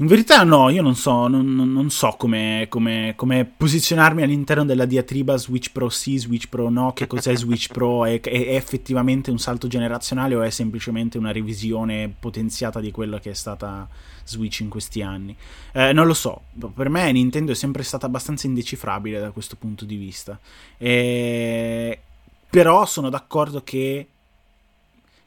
[0.00, 4.86] In verità no, io non so, non, non so come, come, come, posizionarmi all'interno della
[4.86, 9.38] diatriba Switch Pro sì, Switch Pro no, che cos'è Switch Pro, è, è, effettivamente un
[9.38, 13.86] salto generazionale o è semplicemente una revisione potenziata di quello che è stata
[14.24, 15.36] Switch in questi anni?
[15.72, 19.84] Eh, non lo so, per me Nintendo è sempre stata abbastanza indecifrabile da questo punto
[19.84, 20.40] di vista,
[20.78, 22.00] e...
[22.48, 24.06] però sono d'accordo che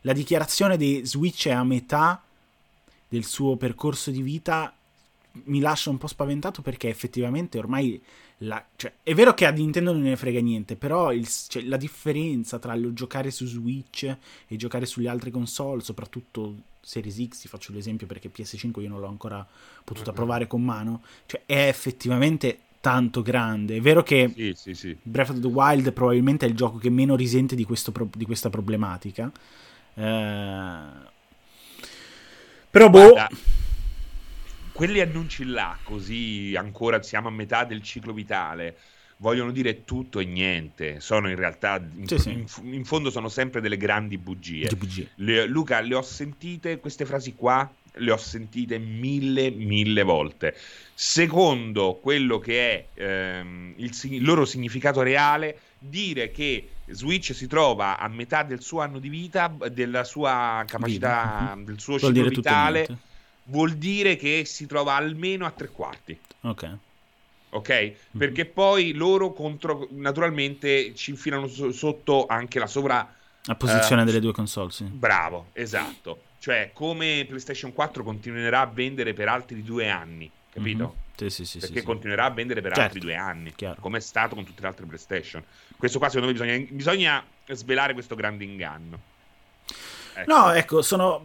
[0.02, 2.24] la dichiarazione di Switch è a metà
[3.13, 4.76] del suo percorso di vita
[5.45, 8.02] mi lascia un po' spaventato perché effettivamente ormai
[8.38, 11.78] la, cioè, è vero che a Nintendo non ne frega niente, però il, cioè, la
[11.78, 14.04] differenza tra lo giocare su Switch
[14.47, 18.99] e giocare sulle altre console, soprattutto Series X, ti faccio l'esempio perché PS5 io non
[18.99, 19.47] l'ho ancora
[19.84, 20.15] potuta mm-hmm.
[20.15, 23.76] provare con mano, cioè è effettivamente tanto grande.
[23.76, 24.97] È vero che sì, sì, sì.
[25.04, 28.49] Breath of the Wild probabilmente è il gioco che meno risente di, questo, di questa
[28.49, 29.32] problematica.
[29.93, 31.12] Eh,
[32.74, 33.12] però boh.
[33.12, 33.30] Guarda,
[34.72, 38.78] quelli annunci là, così ancora siamo a metà del ciclo vitale,
[39.18, 41.00] vogliono dire tutto e niente.
[41.00, 42.32] Sono in realtà, in, sì, sì.
[42.32, 44.68] in, in fondo, sono sempre delle grandi bugie.
[44.76, 45.12] bugie.
[45.18, 47.72] Le, Luca, le ho sentite queste frasi qua?
[47.96, 50.56] Le ho sentite mille, mille volte.
[50.94, 57.98] Secondo quello che è ehm, il, il loro significato reale, dire che Switch si trova
[57.98, 62.98] a metà del suo anno di vita, della sua capacità, del suo vuol ciclo vitale,
[63.46, 66.18] vuol dire che si trova almeno a tre quarti.
[66.42, 66.78] Ok.
[67.50, 67.70] Ok?
[67.70, 67.94] Mm-hmm.
[68.18, 73.16] Perché poi loro contro, naturalmente ci infilano so- sotto anche la sovra...
[73.46, 74.86] La posizione uh, delle due console, sì.
[74.86, 76.22] Bravo, esatto.
[76.44, 80.84] Cioè, come PlayStation 4 continuerà a vendere per altri due anni, capito?
[80.84, 80.98] Mm-hmm.
[81.16, 82.84] Sì, sì, sì, perché sì, continuerà a vendere per certo.
[82.84, 85.42] altri due anni, come è stato con tutte le altre PlayStation.
[85.78, 89.00] Questo qua, secondo me, bisogna, bisogna svelare questo grande inganno.
[90.16, 90.36] Ecco.
[90.36, 91.24] No, ecco, sono.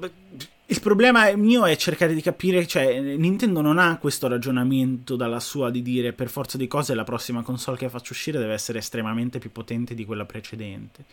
[0.67, 5.71] Il problema mio è cercare di capire, cioè, Nintendo non ha questo ragionamento dalla sua
[5.71, 9.41] di dire per forza di cose la prossima console che faccio uscire deve essere estremamente
[9.41, 11.05] più potente di quella precedente.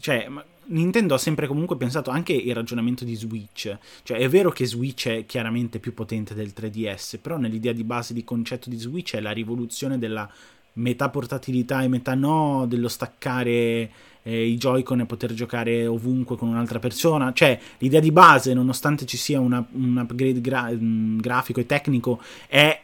[0.00, 0.28] Cioè,
[0.66, 3.76] Nintendo ha sempre comunque pensato anche il ragionamento di Switch.
[4.02, 8.12] Cioè, è vero che Switch è chiaramente più potente del 3DS, però nell'idea di base
[8.12, 10.30] di concetto di Switch è la rivoluzione della
[10.74, 13.90] metà portatilità e metà no, dello staccare
[14.22, 17.32] eh, i Joy-Con e poter giocare ovunque con un'altra persona.
[17.32, 22.20] Cioè, l'idea di base, nonostante ci sia una, un upgrade gra- mm, grafico e tecnico,
[22.46, 22.82] è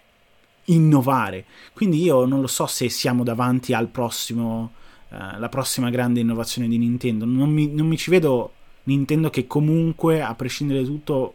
[0.65, 1.45] innovare.
[1.75, 4.73] Quindi io non lo so se siamo davanti al prossimo
[5.09, 7.25] eh, la prossima grande innovazione di Nintendo.
[7.25, 8.53] Non mi, non mi ci vedo
[8.85, 11.35] Nintendo che comunque, a prescindere da tutto,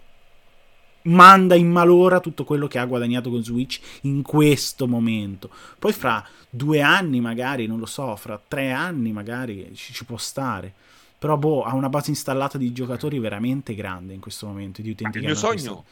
[1.04, 5.50] manda in malora tutto quello che ha guadagnato con Switch in questo momento.
[5.78, 10.18] Poi fra due anni magari, non lo so, fra tre anni magari ci, ci può
[10.18, 10.74] stare.
[11.18, 15.18] Però boh, ha una base installata di giocatori veramente grande in questo momento, di utenti
[15.18, 15.84] il mio sogno,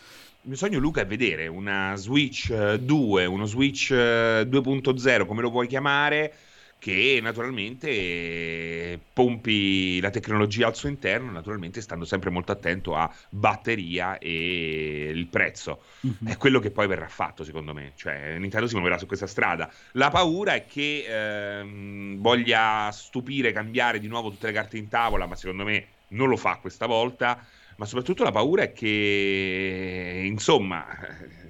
[0.44, 5.50] il mio sogno, Luca, è vedere una Switch 2, uno Switch 2.0, eh, come lo
[5.50, 6.34] vuoi chiamare,
[6.80, 14.18] che naturalmente pompi la tecnologia al suo interno, naturalmente stando sempre molto attento a batteria
[14.20, 15.82] e il prezzo.
[16.06, 16.34] Mm-hmm.
[16.34, 17.94] È quello che poi verrà fatto, secondo me.
[17.96, 19.72] Cioè, Nintendo si muoverà su questa strada.
[19.94, 25.26] La paura è che ehm, voglia stupire, cambiare di nuovo tutte le carte in tavola,
[25.26, 27.44] ma secondo me non lo fa questa volta.
[27.78, 30.86] Ma soprattutto la paura è che, insomma,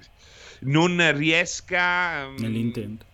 [0.60, 2.22] non riesca...
[2.22, 3.07] Ehm, Nell'intento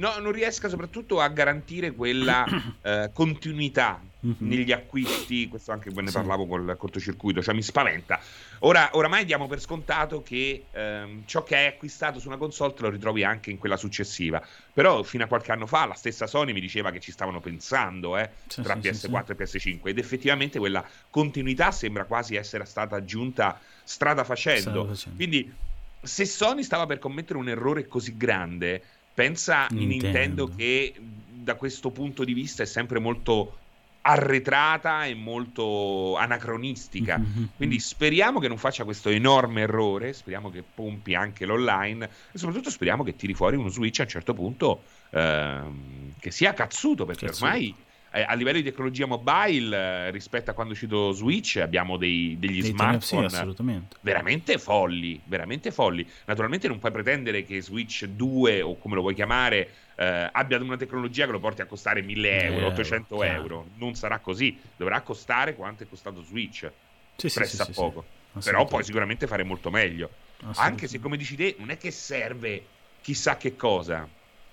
[0.00, 2.44] no, non riesca soprattutto a garantire quella
[2.82, 4.34] eh, continuità mm-hmm.
[4.38, 8.18] negli acquisti, questo anche ne parlavo col cortocircuito, cioè mi spaventa.
[8.60, 12.82] Ora, oramai diamo per scontato che ehm, ciò che hai acquistato su una console te
[12.82, 16.52] lo ritrovi anche in quella successiva, però fino a qualche anno fa la stessa Sony
[16.52, 19.98] mi diceva che ci stavano pensando eh, sì, tra sì, PS4 sì, e PS5 ed
[19.98, 24.96] effettivamente quella continuità sembra quasi essere stata aggiunta strada facendo.
[25.14, 25.68] Quindi
[26.02, 28.82] se Sony stava per commettere un errore così grande,
[29.12, 29.82] pensa Nintendo.
[29.82, 30.94] in Nintendo che
[31.42, 33.56] da questo punto di vista è sempre molto
[34.02, 37.18] arretrata e molto anacronistica.
[37.18, 37.44] Mm-hmm.
[37.56, 42.70] Quindi speriamo che non faccia questo enorme errore, speriamo che pompi anche l'online e soprattutto
[42.70, 47.26] speriamo che tiri fuori uno Switch a un certo punto ehm, che sia cazzuto, perché
[47.26, 47.44] cazzuto.
[47.44, 47.74] ormai
[48.12, 52.36] eh, a livello di tecnologia mobile eh, rispetto a quando è uscito Switch abbiamo dei,
[52.40, 56.06] degli dei smartphone sì, veramente folli, veramente folli.
[56.24, 60.76] Naturalmente non puoi pretendere che Switch 2 o come lo vuoi chiamare eh, abbia una
[60.76, 63.32] tecnologia che lo porti a costare 1000 euro, 800 chiaro.
[63.32, 63.66] euro.
[63.76, 66.68] Non sarà così, dovrà costare quanto è costato Switch.
[67.14, 68.04] Sì, Presta sì, poco.
[68.42, 70.10] Però puoi sicuramente fare molto meglio.
[70.54, 72.64] Anche se come dici te non è che serve
[73.02, 74.08] chissà che cosa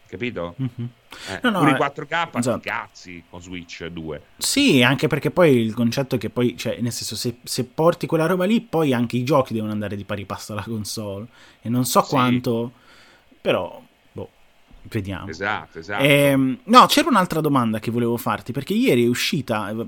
[0.08, 0.56] capito?
[0.62, 0.90] Mm-hmm.
[1.30, 2.60] Eh, no, no, i 4K esatto.
[2.60, 4.22] cazzi con Switch 2.
[4.38, 8.08] Sì, anche perché poi il concetto è che poi, cioè, nel senso, se, se, porti
[8.08, 11.28] quella roba lì, poi anche i giochi devono andare di pari passo alla console.
[11.62, 12.10] E non so sì.
[12.10, 12.72] quanto,
[13.42, 14.30] però, boh,
[14.84, 15.28] vediamo.
[15.28, 16.04] Esatto, esatto.
[16.04, 19.88] Ehm, no, c'era un'altra domanda che volevo farti, perché ieri è uscita, eh,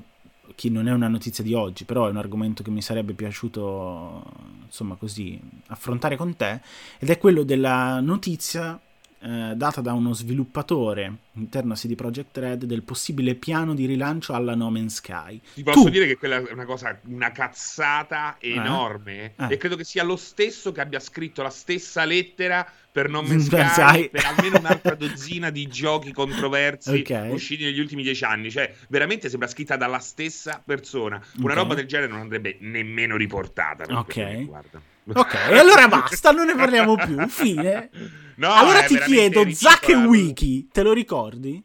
[0.54, 4.22] che non è una notizia di oggi, però è un argomento che mi sarebbe piaciuto,
[4.64, 6.60] insomma, così, affrontare con te,
[6.98, 8.78] ed è quello della notizia
[9.22, 14.32] eh, data da uno sviluppatore interno a CD Projekt Red del possibile piano di rilancio
[14.32, 15.40] alla No Man's Sky.
[15.54, 15.88] Ti posso tu...
[15.90, 18.52] dire che quella è una cosa, una cazzata eh?
[18.52, 19.44] enorme eh?
[19.44, 19.52] Eh.
[19.52, 23.44] e credo che sia lo stesso che abbia scritto la stessa lettera per No Man's
[23.72, 27.30] Sky per almeno un'altra dozzina di giochi controversi okay.
[27.30, 28.50] usciti negli ultimi dieci anni.
[28.50, 31.22] Cioè, veramente sembra scritta dalla stessa persona.
[31.36, 31.54] Una okay.
[31.56, 33.84] roba del genere non andrebbe nemmeno riportata.
[33.84, 34.48] Per ok.
[35.14, 37.26] Ok, e allora basta, non ne parliamo più.
[37.28, 37.90] Fine.
[38.36, 41.62] No, allora ti chiedo, Zack e Wiki, te lo ricordi?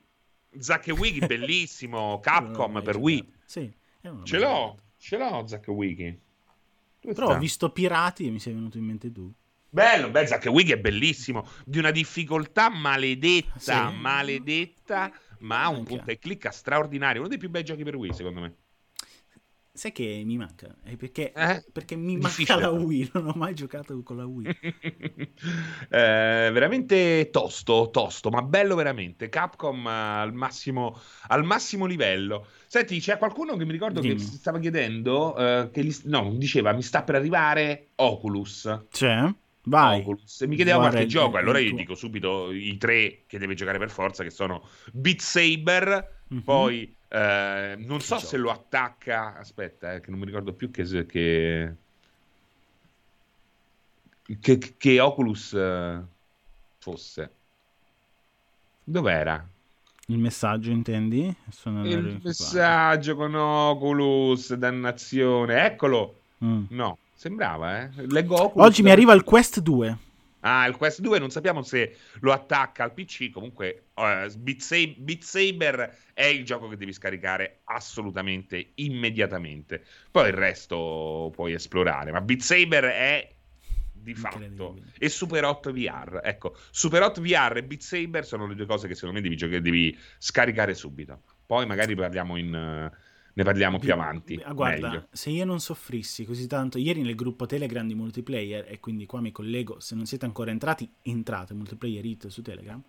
[0.57, 2.19] Zack e Wiki, bellissimo.
[2.23, 3.33] Capcom per Wii.
[3.45, 3.71] Sì.
[4.23, 6.19] Ce l'ho, ce l'ho Zack e Wiki.
[6.99, 9.31] Però ho visto Pirati e mi sei venuto in mente tu.
[9.69, 11.47] Bello, beh, Zack e Wiki è bellissimo.
[11.65, 13.95] Di una difficoltà maledetta, sì.
[13.97, 17.19] maledetta, ma ha un punto e clicca straordinario.
[17.19, 18.55] Uno dei più bei giochi per Wii, secondo me.
[19.75, 20.73] Sai che mi manca?
[20.81, 21.65] È perché, eh?
[21.69, 22.61] perché mi Difficile.
[22.61, 24.47] manca la Wii, non ho mai giocato con la Wii.
[25.91, 29.27] eh, veramente tosto, tosto, ma bello veramente.
[29.27, 32.47] Capcom al massimo, al massimo livello.
[32.67, 34.15] Senti, c'è qualcuno che mi ricordo Dimmi.
[34.15, 38.85] che stava chiedendo, eh, che gli, no, diceva mi sta per arrivare Oculus.
[38.89, 39.29] C'è?
[39.63, 39.99] Vai.
[39.99, 40.39] Oculus.
[40.39, 43.77] E mi chiedeva Guarda qualche gioco, allora io dico subito i tre che deve giocare
[43.77, 46.43] per forza, che sono Beat Saber, mm-hmm.
[46.43, 49.37] poi eh, non so se lo attacca.
[49.37, 50.83] Aspetta, eh, che non mi ricordo più che.
[51.05, 51.75] che,
[54.41, 56.01] che, che Oculus eh,
[56.77, 57.31] fosse.
[58.83, 59.47] Dov'era?
[60.07, 61.33] Il messaggio, intendi?
[61.49, 65.65] Sono il messaggio con Oculus, dannazione.
[65.65, 66.19] Eccolo.
[66.43, 66.65] Mm.
[66.69, 67.89] No, sembrava, eh.
[68.07, 68.67] Leggo Oculus.
[68.67, 69.97] Oggi mi arriva il Quest 2.
[70.47, 74.95] Ah, il Quest 2 non sappiamo se lo attacca al PC, comunque uh, Beat, Saber,
[74.99, 79.83] Beat, Saber è il gioco che devi scaricare assolutamente immediatamente.
[80.11, 83.33] Poi il resto puoi esplorare, ma Beat Saber è
[83.91, 86.21] di fatto e Super 8 VR.
[86.23, 89.35] Ecco, Super 8 VR e Beat Saber sono le due cose che secondo me devi,
[89.35, 91.23] gioca- devi scaricare subito.
[91.43, 92.91] Poi magari parliamo in...
[92.91, 94.39] Uh, ne parliamo più avanti.
[94.43, 95.07] Ah, guarda, meglio.
[95.11, 99.19] se io non soffrissi così tanto, ieri nel gruppo Telegram di multiplayer, e quindi qua
[99.19, 102.81] mi collego, se non siete ancora entrati, entrate, multiplayer hit su Telegram,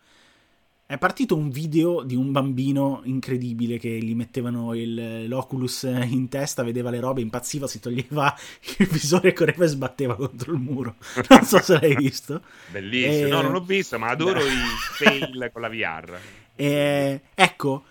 [0.86, 6.62] è partito un video di un bambino incredibile che gli mettevano il, l'Oculus in testa,
[6.62, 8.32] vedeva le robe, impazziva, si toglieva
[8.78, 10.94] il visore, correva e sbatteva contro il muro.
[11.28, 12.40] Non so se l'hai visto.
[12.70, 13.30] Bellissimo, e...
[13.30, 14.52] no, non l'ho visto, ma adoro i
[14.92, 16.18] fail con la VR.
[16.58, 17.20] E...
[17.34, 17.84] Ecco,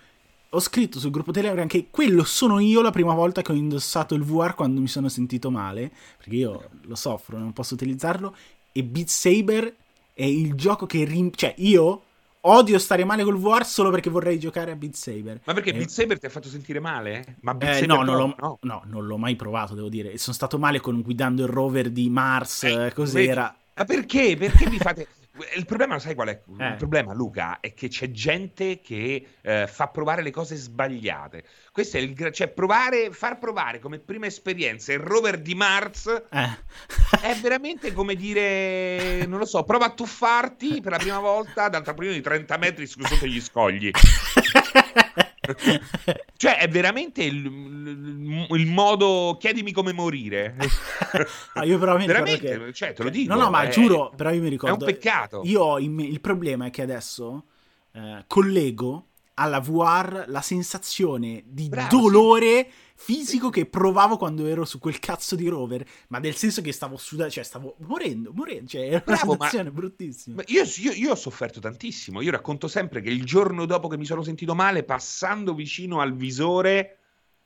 [0.56, 4.14] ho scritto sul gruppo Telegram che quello sono io la prima volta che ho indossato
[4.14, 8.34] il VR quando mi sono sentito male, perché io lo soffro, non posso utilizzarlo,
[8.72, 9.74] e Beat Saber
[10.14, 11.04] è il gioco che...
[11.04, 12.02] Rim- cioè, io
[12.40, 15.40] odio stare male col VR solo perché vorrei giocare a Beat Saber.
[15.44, 17.36] Ma perché eh, Beat Saber ti ha fatto sentire male?
[17.40, 18.58] Ma Beat eh, Saber no, non l'ho, no.
[18.62, 20.16] no, non l'ho mai provato, devo dire.
[20.16, 23.54] Sono stato male con guidando il rover di Mars, eh, cos'era?
[23.74, 24.36] Ma perché?
[24.38, 25.06] Perché mi fate...
[25.56, 26.42] Il problema, sai qual è?
[26.58, 26.68] Eh.
[26.68, 31.44] Il problema, Luca, è che c'è gente che eh, fa provare le cose sbagliate.
[31.72, 36.58] Questo è il cioè provare, far provare come prima esperienza il rover di Mars eh.
[37.20, 41.82] è veramente come dire, non lo so, prova a tuffarti per la prima volta dal
[41.82, 43.90] trampolino di 30 metri sotto gli scogli.
[46.36, 50.56] cioè, è veramente il, il, il, modo chiedimi come morire.
[51.54, 52.72] ah, io però mi veramente, che...
[52.72, 53.34] cioè, te lo dico.
[53.34, 53.68] No, no, ma è...
[53.68, 54.76] giuro, però io mi ricordo.
[54.76, 55.42] È un peccato.
[55.44, 57.44] Io il problema è che adesso
[57.92, 59.06] eh, collego
[59.38, 63.14] alla VR la sensazione di Bravo, dolore sì.
[63.14, 66.96] fisico che provavo quando ero su quel cazzo di rover, ma nel senso che stavo
[66.96, 70.36] sudando, cioè stavo morendo, morendo, cioè era Bravo, una sensazione ma, bruttissima.
[70.36, 73.98] Ma io, io, io, ho sofferto tantissimo, io racconto sempre che il giorno dopo che
[73.98, 76.98] mi sono sentito male, passando vicino al visore,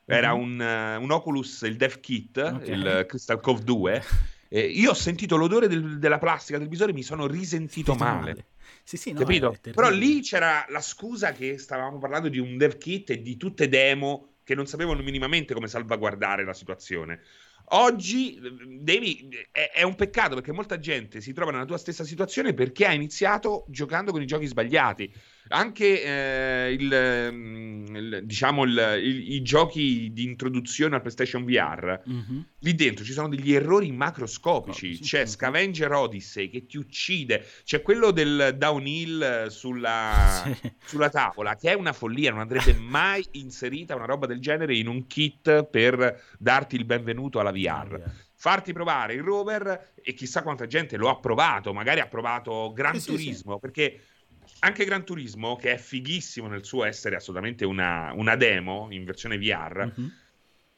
[0.05, 0.43] era mm-hmm.
[0.43, 2.71] un, uh, un, Oculus, il Dev Kit, okay.
[2.71, 4.05] il Crystal Cove 2,
[4.49, 8.19] eh, io ho sentito l'odore del, della plastica del visore, mi sono risentito male.
[8.21, 8.45] male.
[8.91, 9.57] Sì, sì, no, Capito?
[9.61, 13.69] Però lì c'era la scusa che stavamo parlando di un dev kit e di tutte
[13.69, 17.21] demo che non sapevano minimamente come salvaguardare la situazione.
[17.67, 18.41] Oggi
[18.81, 22.85] devi, è, è, un peccato perché molta gente si trova nella tua stessa situazione perché
[22.85, 25.15] ha iniziato giocando con i giochi sbagliati
[25.49, 32.41] anche eh, il, mm, il, diciamo il, i giochi di introduzione al PlayStation VR, mm-hmm.
[32.61, 34.99] lì dentro ci sono degli errori macroscopici.
[35.01, 40.73] Oh, c'è Scavenger Odyssey che ti uccide, c'è quello del downhill sulla, sì.
[40.85, 42.31] sulla tavola, che è una follia.
[42.31, 47.41] Non andrebbe mai inserita una roba del genere in un kit per darti il benvenuto
[47.41, 47.95] alla VR.
[47.95, 52.07] Oh, yeah farti provare il rover e chissà quanta gente lo ha provato, magari ha
[52.07, 53.61] provato Gran sì, Turismo, sì, sì.
[53.61, 54.01] perché
[54.61, 59.39] anche Gran Turismo, che è fighissimo nel suo essere assolutamente una, una demo in versione
[59.39, 60.09] VR, mm-hmm.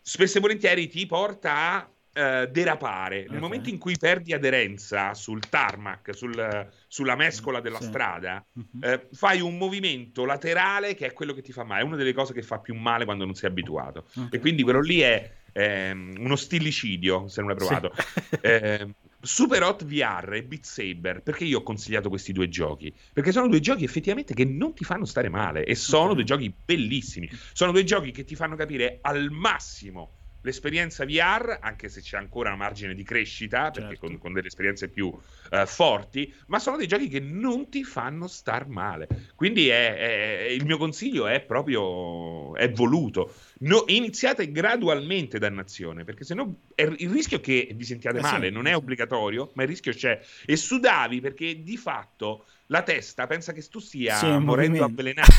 [0.00, 3.20] spesso e volentieri ti porta a uh, derapare.
[3.20, 3.40] Nel okay.
[3.40, 7.86] momento in cui perdi aderenza sul tarmac, sul, sulla mescola della sì.
[7.86, 8.94] strada, mm-hmm.
[8.94, 11.82] uh, fai un movimento laterale che è quello che ti fa male.
[11.82, 14.06] È una delle cose che fa più male quando non sei abituato.
[14.10, 14.28] Okay.
[14.30, 17.92] E quindi quello lì è ehm, uno stillicidio, se non l'hai provato.
[17.94, 18.38] Sì.
[18.42, 22.92] eh, Super Hot VR e Beat Saber, perché io ho consigliato questi due giochi?
[23.12, 26.14] Perché sono due giochi effettivamente che non ti fanno stare male e sono okay.
[26.16, 27.30] due giochi bellissimi.
[27.52, 32.54] Sono due giochi che ti fanno capire al massimo l'esperienza VR, anche se c'è ancora
[32.54, 34.06] margine di crescita, perché certo.
[34.06, 38.26] con, con, delle esperienze più uh, forti, ma sono dei giochi che non ti fanno
[38.26, 39.08] star male.
[39.34, 43.32] Quindi è, è, il mio consiglio è proprio è voluto.
[43.62, 48.52] No, iniziate gradualmente dannazione, perché se no il rischio che vi sentiate eh male sì,
[48.52, 50.20] non è obbligatorio, ma il rischio c'è.
[50.44, 55.30] E sudavi perché di fatto la testa pensa che tu stia sì, morendo avvelenato.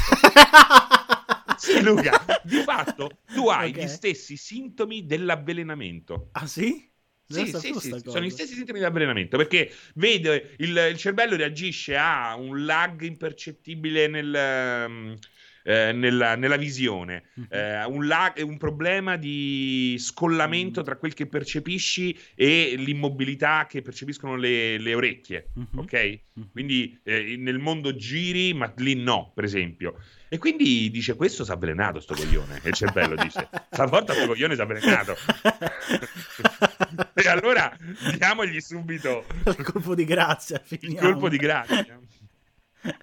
[1.57, 3.83] sì, Luca, di fatto tu hai okay.
[3.83, 6.29] gli stessi sintomi dell'avvelenamento.
[6.31, 6.91] Ah sì?
[7.25, 11.95] Sì, sì, sì, sono gli stessi sintomi di avvelenamento perché vede il, il, cervello reagisce
[11.97, 15.17] a un lag impercettibile nel, um,
[15.63, 17.47] eh, nella, nella, visione, mhm.
[17.49, 20.84] eh, un, lag, un, problema di scollamento mm.
[20.84, 25.80] tra quel che percepisci e l'immobilità che percepiscono le, le orecchie, mm-hmm.
[25.80, 25.93] ok?
[25.93, 26.49] Mm-hmm.
[26.52, 29.95] Quindi eh, nel mondo giri, ma lì no, per esempio.
[30.34, 32.60] E quindi dice: Questo si è avvelenato, sto coglione.
[32.63, 35.15] E il cervello dice: Stavolta sto coglione si è avvelenato.
[37.13, 37.71] e allora
[38.17, 40.60] diamogli subito il colpo di grazia.
[40.63, 40.95] Finiamo.
[40.95, 41.99] Il colpo di grazia.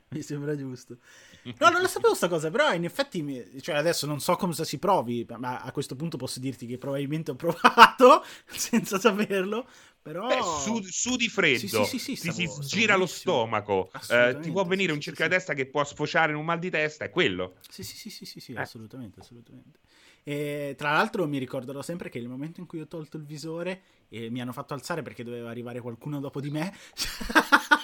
[0.09, 0.99] Mi sembra giusto.
[1.43, 4.53] No, non lo sapevo sta cosa, però in effetti, mi, cioè adesso non so come
[4.53, 9.67] si provi, ma a questo punto posso dirti che probabilmente ho provato senza saperlo,
[10.03, 10.27] però...
[10.27, 14.51] Beh, su, su, di freddo, sì, sì, sì, ti si gira lo stomaco, eh, ti
[14.51, 17.11] può venire un cerca di testa che può sfociare in un mal di testa, è
[17.11, 17.57] quello.
[17.69, 18.61] Sì, sì, sì, sì, sì, eh.
[18.61, 19.79] assolutamente, assolutamente.
[20.23, 23.83] E, tra l'altro mi ricorderò sempre che il momento in cui ho tolto il visore
[24.09, 26.75] e mi hanno fatto alzare perché doveva arrivare qualcuno dopo di me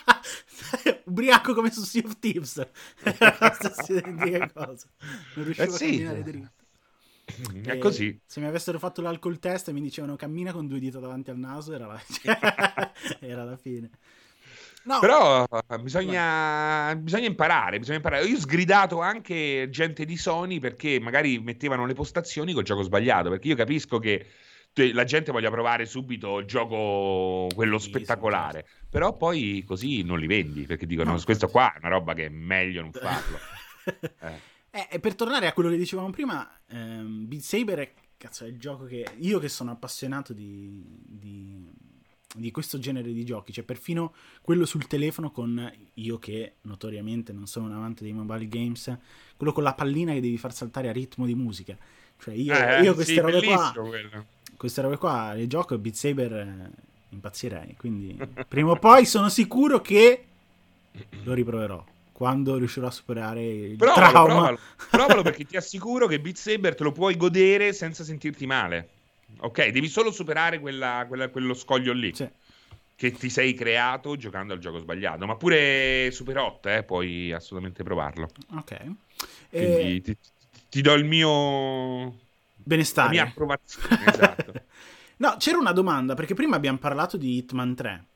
[1.06, 2.56] ubriaco come su Sea of Thieves.
[3.02, 4.86] Era la stessa identica cosa.
[5.34, 5.84] Non riuscivo eh sì.
[5.84, 6.64] a camminare dritto.
[7.64, 8.20] È e così.
[8.24, 11.38] Se mi avessero fatto l'alcol test e mi dicevano cammina con due dita davanti al
[11.38, 12.00] naso, era la,
[13.18, 13.90] era la fine.
[14.84, 15.00] No.
[15.00, 15.44] Però
[15.80, 18.24] bisogna, bisogna, imparare, bisogna imparare.
[18.24, 23.28] Io ho sgridato anche gente di Sony perché magari mettevano le postazioni col gioco sbagliato.
[23.28, 24.24] Perché io capisco che
[24.92, 28.64] la gente voglia provare subito il gioco, quello sì, spettacolare.
[28.66, 28.86] Certo.
[28.90, 32.26] Però poi così non li vendi perché dicono: no, questo qua è una roba che
[32.26, 33.38] è meglio non farlo.
[34.20, 34.54] eh.
[34.90, 38.58] Eh, per tornare a quello che dicevamo prima, ehm, Beat Saber è, cazzo, è il
[38.58, 41.66] gioco che io che sono appassionato di, di,
[42.34, 44.12] di, questo genere di giochi, cioè perfino
[44.42, 48.94] quello sul telefono con io che notoriamente non sono un amante dei mobile games,
[49.38, 51.74] quello con la pallina che devi far saltare a ritmo di musica.
[52.18, 55.78] Cioè io, eh, io queste sì, robe qua quello queste robe qua le gioco e
[55.78, 56.70] Beat Saber eh,
[57.10, 57.76] impazzirei.
[57.76, 60.24] Quindi prima o poi sono sicuro che
[61.24, 61.84] lo riproverò
[62.16, 64.24] quando riuscirò a superare il provalo, trauma.
[64.24, 64.58] Provalo,
[64.90, 68.88] provalo perché ti assicuro che Beat Saber te lo puoi godere senza sentirti male.
[69.40, 72.14] Ok, devi solo superare quella, quella, quello scoglio lì.
[72.14, 72.26] Sì.
[72.96, 75.26] Che ti sei creato giocando al gioco sbagliato.
[75.26, 78.30] Ma pure Super 8, eh, puoi assolutamente provarlo.
[78.54, 78.76] Ok.
[79.50, 80.00] Quindi e...
[80.00, 80.16] ti,
[80.70, 82.24] ti do il mio...
[82.66, 83.14] Benestare.
[83.14, 84.52] La mia approvazione, esatto.
[85.18, 88.06] no, c'era una domanda, perché prima abbiamo parlato di Hitman 3,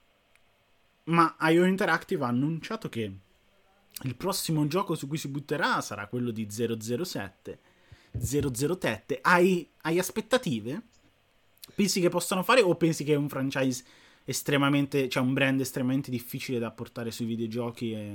[1.04, 3.12] ma IO Interactive ha annunciato che
[4.02, 7.60] il prossimo gioco su cui si butterà sarà quello di 007.
[8.18, 9.20] 007.
[9.22, 10.82] Hai, hai aspettative?
[11.72, 13.84] Pensi che possano fare o pensi che è un franchise
[14.24, 18.14] estremamente, cioè un brand estremamente difficile da portare sui videogiochi e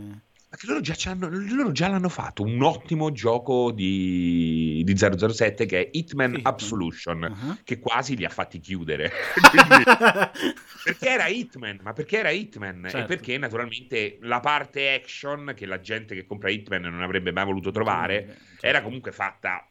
[0.49, 5.89] perché loro già, loro già, l'hanno fatto un ottimo gioco di, di 007 che è
[5.91, 7.57] Hitman Absolution, uh-huh.
[7.63, 9.11] che quasi li ha fatti chiudere.
[9.49, 9.83] Quindi,
[10.83, 12.83] perché era Hitman, ma perché era Hitman?
[12.83, 12.97] Certo.
[12.97, 17.45] E perché naturalmente la parte action che la gente che compra Hitman non avrebbe mai
[17.45, 18.65] voluto trovare certo.
[18.65, 19.67] era comunque fatta,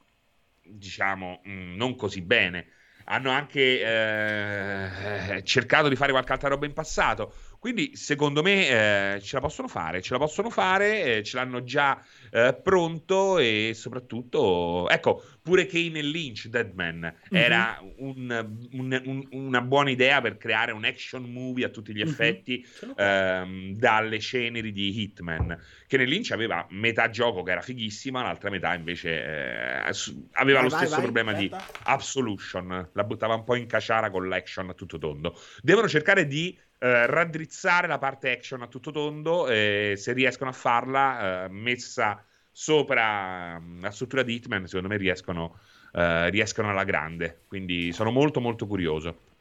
[0.63, 2.67] diciamo, mm, non così bene.
[3.07, 7.35] Hanno anche eh, cercato di fare qualche altra roba in passato
[7.65, 11.65] quindi secondo me eh, ce la possono fare, ce la possono fare, eh, ce l'hanno
[11.65, 11.99] già
[12.31, 17.43] eh, pronto e soprattutto, ecco, pure Kane e Lynch, Deadman, mm-hmm.
[17.43, 22.03] era un, un, un, una buona idea per creare un action movie a tutti gli
[22.03, 22.09] mhm.
[22.09, 22.93] effetti mm-hmm.
[22.99, 25.59] ehm, dalle ceneri di Hitman.
[25.87, 29.93] Kane Lynch aveva metà gioco che era fighissima, l'altra metà invece eh,
[30.33, 34.11] aveva vai, lo stesso vai, problema vai, di Absolution, la buttava un po' in caciara
[34.11, 35.41] con l'action a tutto tondo.
[35.63, 40.53] Devono cercare di eh, raddrizzare la parte action a tutto tondo e se riescono a
[40.53, 45.59] farla eh, messa sopra mm, la struttura di Hitman secondo me riescono,
[45.93, 49.33] eh, riescono alla grande quindi sono molto molto curioso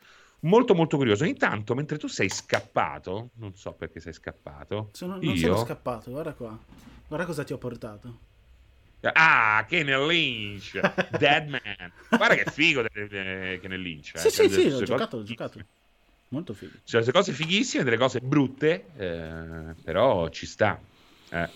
[0.41, 5.35] molto molto curioso intanto mentre tu sei scappato non so perché sei scappato sono, non
[5.35, 5.37] io...
[5.37, 6.57] sono scappato guarda qua
[7.07, 8.31] guarda cosa ti ho portato
[9.11, 10.79] Ah, Kenneth Lynch,
[11.19, 11.91] Deadman.
[12.07, 14.13] Guarda che figo Kenneth Lynch.
[14.15, 14.17] Eh.
[14.17, 15.59] Sì, sì, sì, ho giocato, ho giocato.
[16.33, 16.73] Molto figo.
[16.83, 20.79] Cioè, delle cose fighissime, delle cose brutte, eh, però ci sta.
[21.29, 21.49] Eh.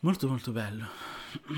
[0.00, 0.88] Molto, molto bello.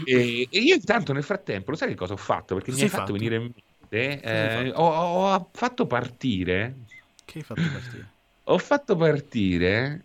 [0.05, 2.57] E, e, io intanto nel frattempo, lo sai che cosa ho fatto?
[2.57, 3.53] Perché cosa mi hai fatto, fatto venire in
[3.88, 6.78] mente, eh, ho, ho fatto partire...
[7.24, 8.09] Che hai fatto partire?
[8.42, 10.05] Ho fatto partire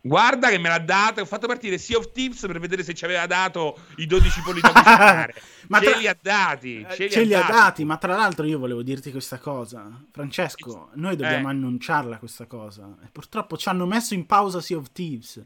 [0.00, 1.20] Guarda che me l'ha dato.
[1.20, 4.60] Ho fatto partire Sea of Tips per vedere se ci aveva dato i 12 polli
[4.60, 5.34] da cucinare.
[5.68, 5.98] ma ce tra...
[5.98, 6.86] li ha dati.
[6.90, 7.50] Ce, li, ce ha, li dati.
[7.50, 7.84] ha, dati.
[7.84, 10.90] Ma tra l'altro, io volevo dirti questa cosa, Francesco.
[10.94, 11.50] Noi dobbiamo eh.
[11.50, 12.96] annunciarla questa cosa.
[13.04, 15.44] E purtroppo ci hanno messo in pausa Sea of Thieves.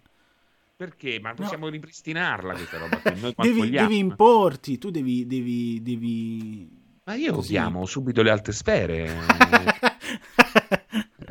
[0.77, 1.19] Perché?
[1.21, 1.71] Ma possiamo no.
[1.71, 3.01] ripristinarla questa roba
[3.37, 5.27] devi, devi, importi, tu devi.
[5.27, 6.81] devi, devi...
[7.05, 7.51] Ma io Così.
[7.51, 9.09] chiamo subito le alte sfere.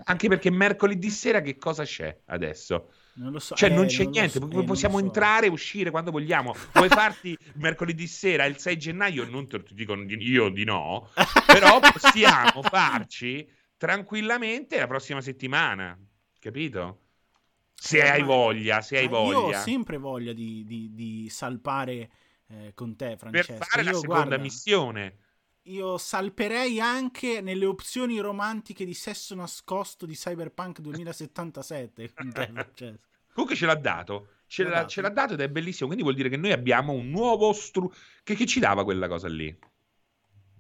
[0.06, 2.90] Anche perché mercoledì sera che cosa c'è adesso?
[3.14, 3.56] Non lo so.
[3.56, 5.04] Cioè, eh, non c'è non niente, so, eh, possiamo so.
[5.04, 6.56] entrare e uscire quando vogliamo.
[6.74, 9.30] Vuoi farti mercoledì sera, il 6 gennaio?
[9.30, 11.10] Non te lo dico io di no,
[11.46, 13.48] però possiamo farci
[13.78, 15.98] tranquillamente la prossima settimana,
[16.40, 17.00] capito?
[17.74, 19.32] Se eh, hai voglia, se hai voglia.
[19.32, 22.10] Io ho sempre voglia di, di, di salpare
[22.48, 23.54] eh, con te, Francesco.
[23.54, 25.16] Per fare io, la seconda guarda, missione.
[25.66, 33.10] Io salperei anche nelle opzioni romantiche di sesso nascosto di Cyberpunk 2077 con te, Francesco.
[33.34, 34.28] Comunque ce l'ha dato.
[34.48, 35.86] Ce l'ha, ce l'ha, dato ed è bellissimo.
[35.86, 37.98] Quindi vuol dire che noi abbiamo un nuovo strumento.
[38.24, 39.58] Che, che, ci dava quella cosa lì?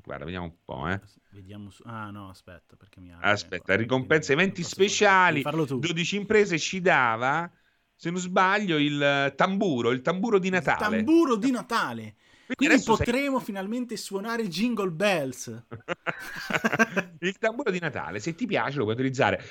[0.03, 1.01] Guarda, vediamo un po', eh.
[1.31, 1.83] Vediamo su...
[1.85, 5.41] Ah, no, aspetta, perché mi apre, Aspetta, ricompense, eventi speciali.
[5.41, 7.51] 12 imprese ci dava,
[7.93, 10.99] se non sbaglio, il tamburo, il tamburo di Natale.
[10.99, 12.15] Il tamburo di Natale.
[12.55, 13.45] Quindi, potremo sei...
[13.45, 15.63] finalmente suonare Jingle Bells.
[17.19, 19.43] il tamburo di Natale, se ti piace lo puoi utilizzare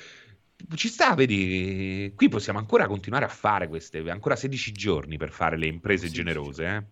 [0.75, 5.57] ci sta, vedi, qui possiamo ancora continuare a fare queste, ancora 16 giorni per fare
[5.57, 6.83] le imprese sì, generose, eh?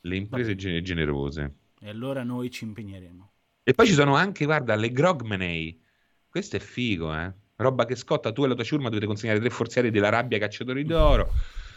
[0.00, 1.54] le imprese gen- generose.
[1.80, 3.32] E allora noi ci impegneremo.
[3.64, 5.80] E poi ci sono anche, guarda, le Grogmanay,
[6.28, 7.32] questo è figo, eh?
[7.56, 10.84] Roba che scotta, tu e la tua ciurma dovete consegnare tre forzieri della rabbia cacciatori
[10.84, 11.30] d'oro.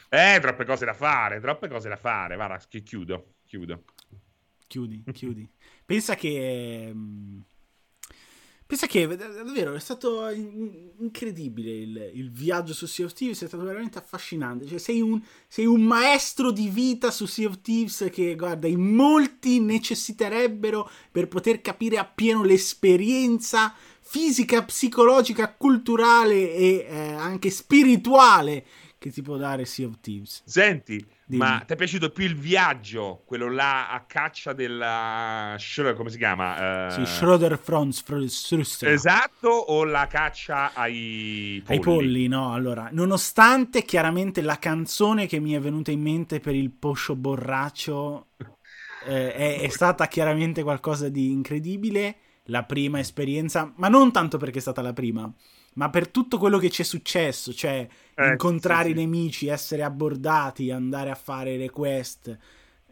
[0.09, 2.35] Eh, troppe cose da fare, troppe cose da fare.
[2.35, 3.83] Guarda, chiudo, chiudo.
[4.67, 5.49] Chiudi, chiudi.
[5.85, 6.91] Pensa che...
[6.93, 7.43] Mh
[8.67, 13.63] Pensa che davvero è stato incredibile il, il, viaggio su Sea of Thieves, è stato
[13.63, 14.65] veramente affascinante.
[14.65, 18.81] Cioè, sei un, sei un maestro di vita su Sea of Thieves che, guarda, in
[18.81, 23.71] molti necessiterebbero per poter capire appieno l'esperienza
[24.01, 28.65] fisica, psicologica, culturale e eh, anche spirituale
[29.05, 30.41] che ti può dare Sea of Thieves.
[30.45, 31.39] Senti, Dimmi.
[31.39, 35.55] Ma ti è piaciuto più il viaggio, quello là a caccia della.
[35.95, 36.87] come si chiama?
[36.87, 36.89] Uh...
[36.89, 38.01] Sì, Schroeder Franz
[38.89, 41.77] Esatto, o la caccia ai polli?
[41.77, 42.51] Ai polli, no.
[42.51, 48.29] Allora, nonostante chiaramente la canzone che mi è venuta in mente per il poscio borraccio
[49.05, 54.57] eh, è, è stata chiaramente qualcosa di incredibile, la prima esperienza, ma non tanto perché
[54.57, 55.31] è stata la prima
[55.75, 60.71] ma per tutto quello che c'è successo, cioè eh, incontrare sì, i nemici, essere abbordati,
[60.71, 62.37] andare a fare le quest,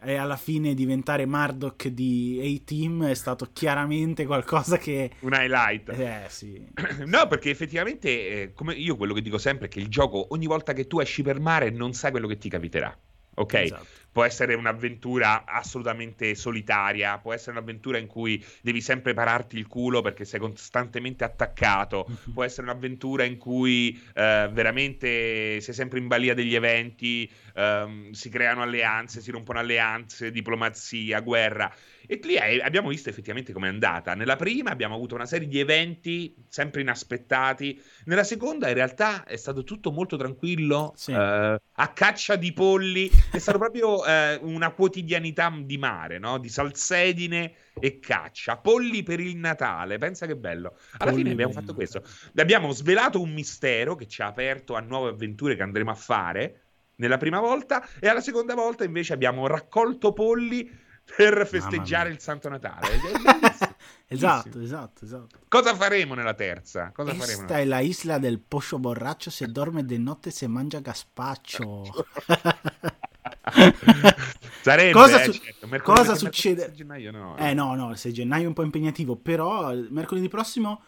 [0.04, 5.12] e alla fine diventare Murdoch di A-Team è stato chiaramente qualcosa che...
[5.20, 5.88] Un highlight.
[5.88, 6.62] Eh, sì.
[7.06, 10.46] No, perché effettivamente, eh, come io quello che dico sempre è che il gioco, ogni
[10.46, 12.96] volta che tu esci per mare, non sai quello che ti capiterà.
[13.36, 13.54] Ok?
[13.54, 13.86] Esatto.
[14.14, 20.02] Può essere un'avventura assolutamente solitaria, può essere un'avventura in cui devi sempre pararti il culo
[20.02, 26.32] perché sei costantemente attaccato, può essere un'avventura in cui eh, veramente sei sempre in balia
[26.32, 31.74] degli eventi, ehm, si creano alleanze, si rompono alleanze, diplomazia, guerra.
[32.06, 34.14] E lì eh, abbiamo visto effettivamente com'è andata.
[34.14, 37.80] Nella prima abbiamo avuto una serie di eventi sempre inaspettati.
[38.04, 40.92] Nella seconda, in realtà, è stato tutto molto tranquillo.
[40.96, 41.12] Sì.
[41.12, 43.10] eh, a caccia di polli.
[43.30, 46.38] È stato proprio eh, una quotidianità di mare, no?
[46.38, 48.56] Di salsedine e caccia.
[48.56, 49.98] Polli per il Natale.
[49.98, 50.76] Pensa che bello.
[50.98, 52.02] Alla Polli fine abbiamo fatto questo.
[52.36, 56.60] Abbiamo svelato un mistero che ci ha aperto a nuove avventure che andremo a fare.
[56.96, 60.70] Nella prima volta, e alla seconda volta invece abbiamo raccolto polli
[61.04, 62.88] per festeggiare il Santo Natale.
[64.06, 65.38] Esatto, esatto, esatto.
[65.48, 66.92] Cosa faremo nella terza?
[66.94, 67.40] Cosa faremo?
[67.40, 71.82] Esta è la isla del poscio borracho, se dorme de notte se mangia gazpacho.
[74.62, 75.68] Sarebbe, Cosa eh, su- certo.
[75.82, 76.62] Cosa succede?
[76.66, 77.36] 6 gennaio no.
[77.36, 80.80] Eh no, no, il 6 gennaio è un po' impegnativo, però mercoledì prossimo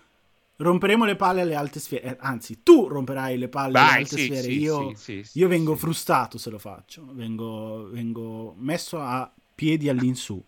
[0.56, 2.02] romperemo le palle alle alte sfere.
[2.02, 4.42] Eh, anzi, tu romperai le palle alle Vai, alte sì, sfere.
[4.42, 7.06] sì, io, sì, io vengo frustato se lo faccio.
[7.12, 10.42] Vengo, vengo messo a piedi all'insù.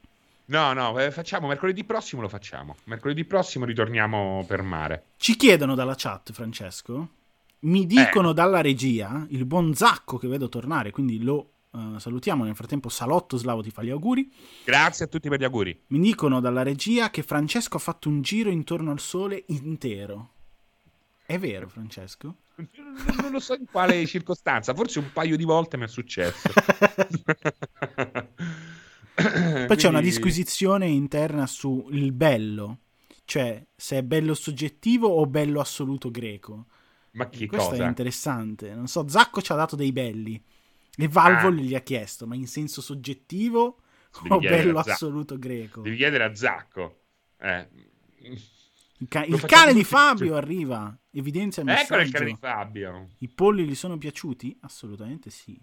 [0.47, 2.77] No, no, eh, facciamo mercoledì prossimo lo facciamo.
[2.85, 5.05] Mercoledì prossimo ritorniamo per mare.
[5.19, 7.09] Ci chiedono dalla chat, Francesco.
[7.61, 7.87] Mi Eh.
[7.87, 12.45] dicono dalla regia, il buon Zacco che vedo tornare, quindi lo eh, salutiamo.
[12.45, 14.33] Nel frattempo, Salotto Slavo ti fa gli auguri.
[14.65, 15.85] Grazie a tutti per gli auguri.
[15.89, 20.33] Mi dicono dalla regia che Francesco ha fatto un giro intorno al sole intero.
[21.25, 22.37] È vero, Francesco?
[22.57, 26.51] Non, lo so in quale circostanza, forse un paio di volte mi è successo.
[29.67, 32.79] Poi c'è una disquisizione interna sul bello,
[33.25, 36.67] cioè se è bello soggettivo o bello assoluto greco.
[37.13, 37.85] Ma che Questo cosa?
[37.85, 38.75] è interessante.
[38.75, 40.43] Non so, Zacco ci ha dato dei belli
[40.99, 41.61] e Valvol Ah.
[41.61, 43.81] gli ha chiesto, ma in senso soggettivo
[44.23, 45.81] Devi o bello assoluto greco?
[45.83, 47.01] Devi chiedere a Zacco.
[47.39, 47.69] Eh.
[49.01, 49.85] Il, ca- il cane di.
[49.85, 52.19] Fabio arriva, evidenzia il Eccolo il messaggio.
[52.19, 53.11] cane di Fabio.
[53.19, 54.59] I polli gli sono piaciuti?
[54.63, 55.57] Assolutamente sì.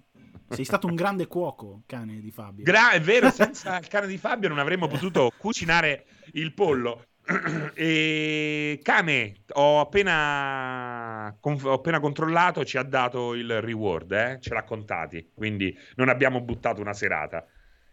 [0.47, 2.63] Sei stato un grande cuoco, cane di Fabio.
[2.63, 7.07] Gra- è vero, senza il cane di Fabio non avremmo potuto cucinare il pollo.
[7.73, 14.37] e cane, ho appena, ho appena controllato, ci ha dato il reward, eh?
[14.39, 17.45] ce l'ha contati, quindi non abbiamo buttato una serata.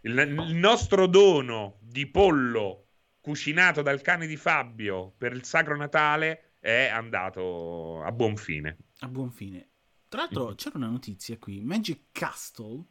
[0.02, 2.86] Il, il nostro dono di pollo
[3.20, 8.76] cucinato dal cane di Fabio per il Sacro Natale è andato a buon fine.
[9.00, 9.68] A buon fine.
[10.08, 12.84] Tra l'altro c'era una notizia qui, Magic Castle,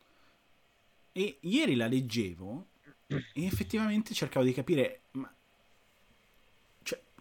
[1.12, 2.70] e ieri la leggevo
[3.08, 5.32] e effettivamente cercavo di capire, ma...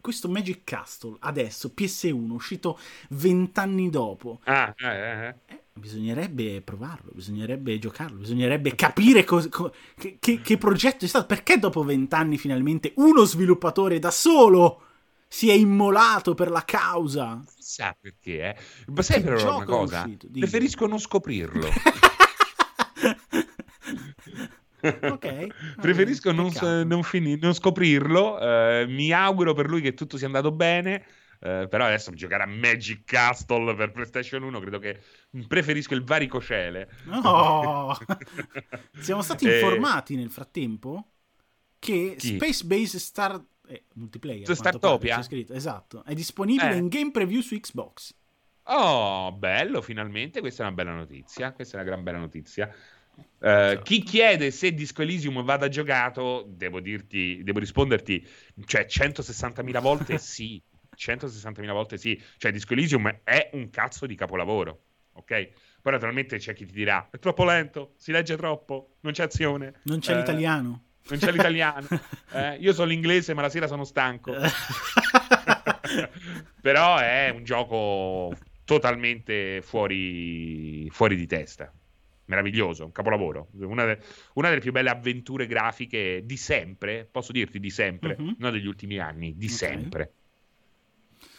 [0.00, 2.78] Questo Magic Castle adesso, PS1, uscito
[3.10, 5.34] vent'anni dopo, Ah, eh, eh, eh.
[5.46, 11.26] eh, bisognerebbe provarlo, bisognerebbe giocarlo, bisognerebbe capire cos- co- che, che- che progetto è stato,
[11.26, 14.82] perché dopo vent'anni finalmente uno sviluppatore da solo
[15.28, 17.42] si è immolato per la causa.
[17.54, 18.56] Chissà perché, eh.
[18.86, 20.02] Ma sai però una cosa?
[20.04, 20.26] uscito?
[20.36, 21.68] Preferisco non scoprirlo.
[24.82, 25.46] ok.
[25.80, 26.50] Preferisco non,
[26.86, 28.38] non fini- non scoprirlo.
[28.40, 31.04] eh, mi auguro per lui che tutto sia andato bene.
[31.42, 35.00] eh, però adesso giocare a Magic Castle per PlayStation 1 credo che
[35.46, 36.88] preferisco il varicocele.
[37.04, 37.96] No!
[39.00, 41.04] Siamo stati Eh, informati nel frattempo
[41.78, 42.34] che Chi?
[42.36, 45.14] Space Base Star eh, multiplayer Startopia?
[45.14, 46.76] pare, scritto, esatto, è disponibile Eh.
[46.76, 48.14] in game preview su Xbox.
[48.64, 50.40] Oh, bello, finalmente.
[50.40, 51.52] Questa è una bella notizia.
[51.52, 52.72] Questa è una gran bella notizia.
[53.40, 58.26] Eh, Chi chiede se Disco Elysium vada giocato, devo dirti, devo risponderti,
[58.66, 60.62] cioè 160.000 volte sì.
[60.96, 62.20] 160.000 volte sì.
[62.36, 64.82] Cioè, Disco Elysium è un cazzo di capolavoro.
[65.12, 65.48] Ok?
[65.82, 69.80] Poi naturalmente c'è chi ti dirà: è troppo lento, si legge troppo, non c'è azione.
[69.84, 70.84] Non c'è eh, l'italiano.
[71.08, 71.86] Non c'è l'italiano.
[72.32, 74.32] Eh, io so l'inglese, ma la sera sono stanco.
[76.62, 78.32] Però è un gioco
[78.64, 81.72] totalmente fuori, fuori di testa.
[82.30, 83.48] Meraviglioso, un capolavoro.
[83.58, 83.98] Una, de-
[84.34, 88.36] una delle più belle avventure grafiche di sempre, posso dirti di sempre, Mhm.
[88.38, 89.52] non degli ultimi anni, di Ok.
[89.52, 90.12] sempre.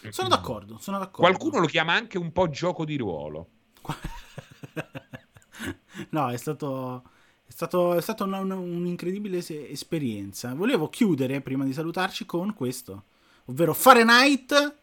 [0.10, 1.22] sono d'accordo, sono d'accordo.
[1.22, 3.48] Qualcuno lo chiama anche un po' gioco di ruolo.
[6.10, 7.04] no, è stato.
[7.46, 10.54] È, stato, è stata un'incredibile se- esperienza.
[10.54, 13.04] Volevo chiudere prima di salutarci con questo,
[13.46, 14.76] ovvero Fahrenheit,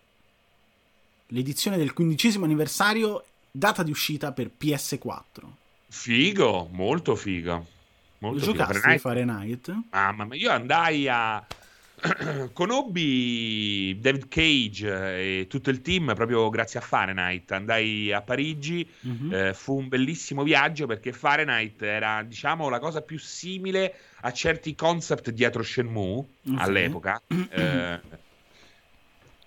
[1.28, 5.42] l'edizione del quindicesimo anniversario, data di uscita per PS4.
[5.90, 7.66] Figo, molto figo.
[8.18, 8.58] Molto Lo figo.
[8.64, 9.00] giocasti Fahrenheit.
[9.00, 9.78] Fahrenheit?
[9.90, 11.46] Mamma mia, io andai a.
[12.52, 17.50] Conobbi David Cage e tutto il team proprio grazie a Fahrenheit.
[17.50, 19.32] Andai a Parigi, Mhm.
[19.34, 24.76] eh, fu un bellissimo viaggio perché Fahrenheit era, diciamo, la cosa più simile a certi
[24.76, 26.58] concept dietro Shenmue Ok.
[26.58, 27.20] all'epoca.
[27.50, 28.00] Eh,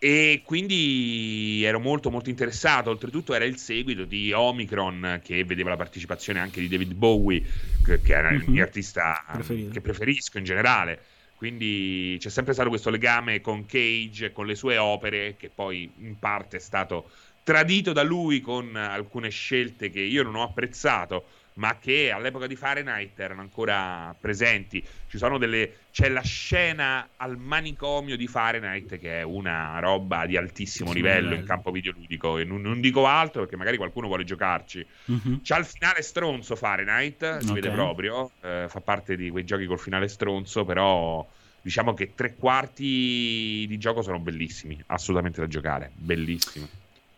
[0.04, 2.90] e quindi ero molto molto interessato.
[2.90, 7.44] Oltretutto era il seguito di Omicron che vedeva la partecipazione anche di David Bowie,
[7.82, 8.52] che, che era il Mhm.
[8.52, 9.70] mio artista Preferito.
[9.70, 11.04] che preferisco in generale.
[11.36, 16.18] Quindi c'è sempre stato questo legame con Cage con le sue opere, che poi in
[16.20, 17.10] parte è stato
[17.44, 22.56] tradito da lui con alcune scelte che io non ho apprezzato, ma che all'epoca di
[22.56, 24.86] Fahrenheit erano ancora presenti.
[25.08, 25.88] Ci sono delle.
[25.92, 31.44] C'è la scena al manicomio di Fahrenheit, che è una roba di altissimo livello, in
[31.44, 32.38] campo videoludico.
[32.38, 34.88] E non, non dico altro perché magari qualcuno vuole giocarci.
[35.06, 35.40] Mhm.
[35.44, 37.54] C'ha il finale stronzo Fahrenheit, si Ok.
[37.54, 41.28] vede proprio, eh, fa parte di quei giochi col finale stronzo, però
[41.62, 46.68] diciamo che tre quarti di gioco sono bellissimi, assolutamente da giocare, bellissimi.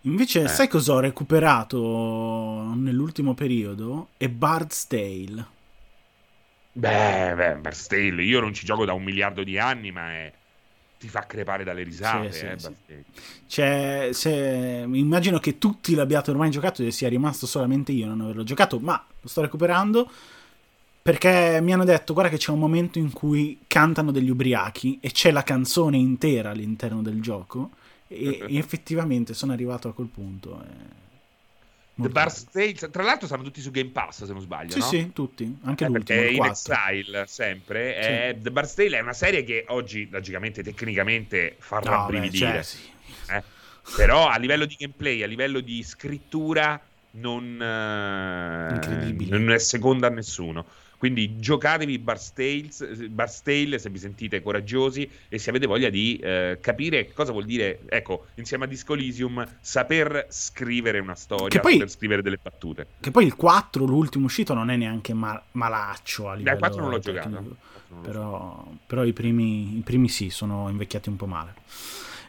[0.05, 0.47] Invece, Eh.
[0.49, 4.09] sai cosa ho recuperato nell'ultimo periodo?
[4.17, 5.47] È Bard's Tale.
[6.75, 10.33] Beh, beh, Bard's Tale, io non ci gioco da un miliardo di anni, ma è-
[10.99, 13.03] ti fa crepare dalle risate, Sì, eh, sì.
[13.47, 14.85] Cioè, se...
[14.87, 19.03] immagino che tutti l'abbiate ormai giocato e sia rimasto solamente io non averlo giocato, ma
[19.21, 20.09] lo sto recuperando
[21.01, 25.11] perché mi hanno detto, guarda che c'è un momento in cui cantano degli ubriachi e
[25.11, 27.71] c'è la canzone intera all'interno del gioco
[28.13, 30.61] e, e effettivamente sono arrivato a quel punto.
[30.61, 30.65] è
[31.95, 34.79] The molto Bard's Tale, tra l'altro stanno tutti su Game Pass, se non sbaglio, Sì,
[34.79, 34.85] no?
[34.85, 36.73] sì, tutti, anche Eh, l'ultimo, perché il in 4.
[36.73, 41.81] Exile sempre è- The Bard's Tale è una serie che oggi logicamente tecnicamente fa No,
[41.83, 42.79] beh, rabbrividire cioè, sì.
[43.29, 43.43] eh.
[43.95, 49.37] però a livello di gameplay a livello di scrittura non, eh, Incredibile.
[49.37, 50.65] non è seconda a nessuno
[51.03, 56.15] quindi giocatevi Bard's Tales- Bard's Tale se vi sentite coraggiosi e se avete voglia di
[56.15, 61.59] eh, capire cosa vuol dire ecco insieme a Disco Elysium saper scrivere una storia Che
[61.59, 62.87] poi- saper scrivere delle battute.
[63.01, 66.81] Che poi il 4, l'ultimo uscito, non è neanche ma- malaccio a livello il 4
[66.81, 67.27] non l'ho giocato.
[67.27, 71.25] Il 4 non l'ho Però, però i, primi, i primi sì, sono invecchiati un po'
[71.25, 71.53] male.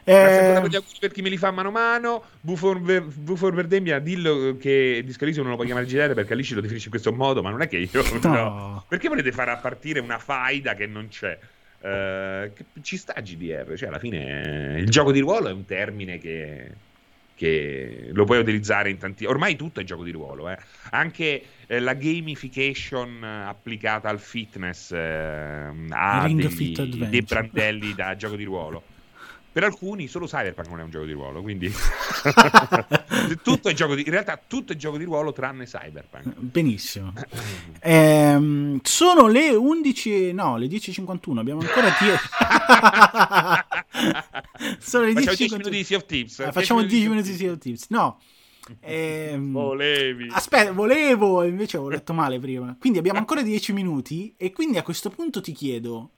[0.07, 0.61] Eh,
[0.99, 2.23] per chi me li fa mano a mano.
[2.39, 6.85] Bufor, Bufor Verdemmia, dillo che Discalisio non lo puoi chiamare GDR perché Alice lo definisce
[6.85, 8.03] in questo modo, ma non è che io.
[8.21, 8.31] No.
[8.33, 8.85] no.
[8.87, 11.37] Perché volete far partire una faida che non c'è?
[11.81, 15.65] Eh, che- ci sta GDR, cioè alla fine eh, il gioco di ruolo è un
[15.65, 16.71] termine che,
[17.35, 19.25] che lo puoi utilizzare in tanti.
[19.25, 20.57] Ormai tutto è gioco di ruolo, eh.
[20.91, 28.15] anche eh, la gamification eh, applicata al fitness eh, ha degli- Fit dei brandelli da
[28.15, 28.83] gioco di ruolo.
[29.55, 31.71] Per alcuni solo Cyberpunk non è un gioco di ruolo, quindi
[33.41, 34.01] tutto è gioco di...
[34.01, 36.33] in realtà tutto è gioco di ruolo tranne Cyberpunk.
[36.39, 37.13] benissimo.
[37.79, 41.37] Ehm, sono le 11, no, le 10.51.
[41.37, 42.17] Abbiamo ancora 10.
[44.83, 45.37] sono le Facciamo 10.51.
[45.37, 46.39] 10 minuti di Sea of Tips.
[46.41, 47.85] Ah, facciamo 10 minuti di Sea of Tips.
[47.91, 48.19] No.
[48.81, 50.27] Ehm, Volevi.
[50.31, 52.75] Aspetta, volevo, invece avevo letto male prima.
[52.77, 56.09] Quindi abbiamo ancora 10 minuti e quindi a questo punto ti chiedo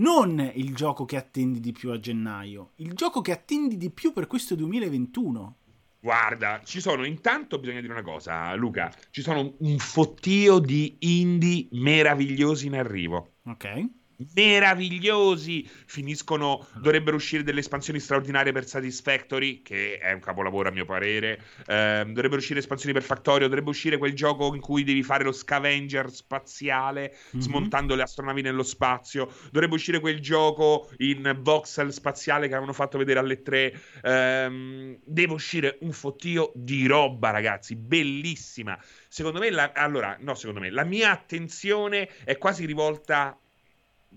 [0.00, 4.12] non il gioco che attendi di più a gennaio, il gioco che attendi di più
[4.12, 5.56] per questo 2021.
[6.00, 11.68] Guarda, ci sono intanto bisogna dire una cosa, Luca, ci sono un fottio di indie
[11.72, 13.34] meravigliosi in arrivo.
[13.44, 13.88] Ok?
[14.34, 15.68] Meravigliosi.
[15.86, 21.42] Finiscono, dovrebbero uscire delle espansioni straordinarie per Satisfactory, che è un capolavoro a mio parere.
[21.66, 23.46] Ehm, dovrebbero uscire espansioni per Factorio.
[23.48, 27.40] Dovrebbe uscire quel gioco in cui devi fare lo scavenger spaziale Mhm.
[27.40, 29.32] smontando le astronavi nello spazio.
[29.50, 33.72] Dovrebbe uscire quel gioco in voxel spaziale che avevano fatto vedere alle tre.
[34.02, 38.78] Ehm, deve uscire un fottio di roba, ragazzi, bellissima.
[39.08, 43.39] Secondo me, la, allora, no, secondo me, la mia attenzione è quasi rivolta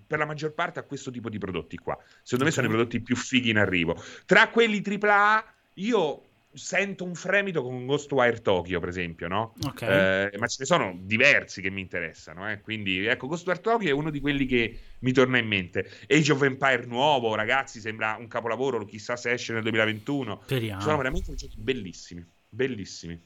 [0.06, 1.96] per la maggior parte a questo tipo di prodotti qua.
[2.22, 4.00] Secondo me sono i prodotti più fighi in arrivo.
[4.26, 6.22] Tra quelli AAA, io
[6.54, 9.54] sento un fremito con Ghostwire Tokyo, per esempio, no?
[9.66, 9.82] Ok.
[9.82, 12.60] Eh, ma ce ne sono diversi che mi interessano, eh.
[12.60, 15.90] quindi ecco, Ghostwire Tokyo è uno di quelli che mi torna in mente.
[16.08, 20.40] Age of Empire nuovo, ragazzi, sembra un capolavoro, chissà se esce nel 2021.
[20.44, 20.80] Speriamo.
[20.80, 23.20] Sono veramente giochi bellissimi, bellissimi.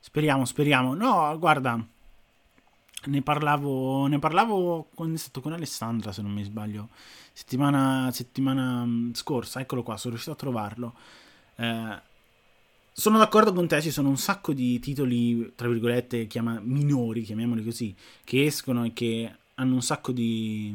[0.00, 0.94] Speriamo, speriamo.
[0.94, 1.86] No, guarda,
[3.06, 6.88] ne parlavo, ne parlavo stato con Alessandra, se non mi sbaglio,
[7.32, 9.60] settimana, settimana mm, scorsa.
[9.60, 10.94] Eccolo qua, sono riuscito a trovarlo.
[11.56, 12.02] Eh,
[12.92, 17.62] sono d'accordo con te, ci sono un sacco di titoli, tra virgolette, chiama, minori, chiamiamoli
[17.62, 17.94] così,
[18.24, 20.74] che escono e che hanno un sacco di...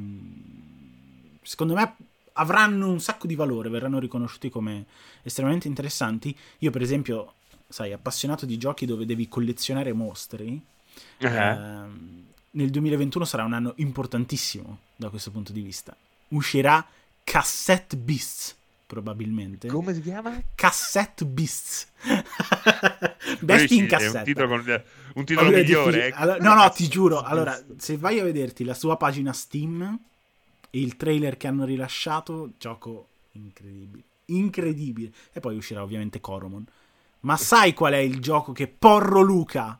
[1.41, 1.95] Secondo me
[2.33, 4.85] avranno un sacco di valore, verranno riconosciuti come
[5.21, 6.35] estremamente interessanti.
[6.59, 7.33] Io, per esempio,
[7.67, 10.61] sai, appassionato di giochi dove devi collezionare mostri,
[11.17, 11.27] Eh.
[11.27, 15.95] ehm, nel 2021 sarà un anno importantissimo da questo punto di vista.
[16.29, 16.85] Uscirà
[17.23, 19.67] Cassette Beasts, probabilmente.
[19.67, 20.39] Come si chiama?
[20.53, 21.87] Cassette Beasts.
[23.39, 24.19] Bestie in cassetta.
[24.19, 24.83] un titolo, con,
[25.15, 26.07] un titolo allora, migliore.
[26.07, 26.11] Eh.
[26.15, 27.21] Allora, no, no, ti giuro.
[27.21, 29.99] Allora, se vai a vederti la sua pagina Steam
[30.69, 34.03] e il trailer che hanno rilasciato, gioco incredibile.
[34.25, 35.11] Incredibile.
[35.31, 36.65] E poi uscirà ovviamente Coromon.
[37.21, 39.79] Ma sai qual è il gioco che Porro Luca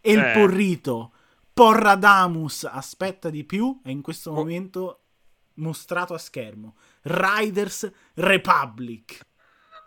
[0.00, 0.32] e il eh.
[0.32, 1.12] Porrito,
[1.52, 3.80] Porradamus aspetta di più?
[3.82, 4.34] È in questo oh.
[4.34, 5.00] momento
[5.54, 6.76] mostrato a schermo.
[7.02, 9.26] Riders Republic.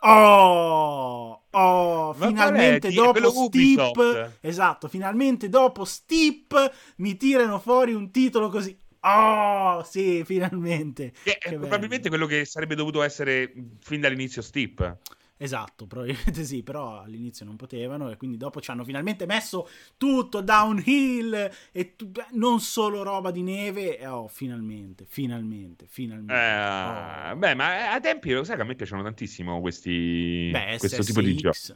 [0.06, 8.78] Oh, oh, finalmente dopo Steep, esatto, finalmente dopo Steep mi tirano fuori un titolo così.
[9.06, 11.14] Oh, sì, finalmente.
[11.24, 12.26] Che, che probabilmente bello.
[12.26, 14.98] quello che sarebbe dovuto essere fin dall'inizio Steep.
[15.44, 19.68] Esatto, probabilmente sì, però all'inizio non potevano e quindi dopo ci hanno finalmente messo
[19.98, 23.98] tutto downhill e tu- non solo roba di neve.
[24.00, 26.34] E oh, finalmente, finalmente, finalmente.
[26.34, 27.36] Eh, oh.
[27.36, 31.20] Beh, ma a tempi lo sai che a me piacciono tantissimo questi Beh, questo tipo
[31.20, 31.74] di giochi.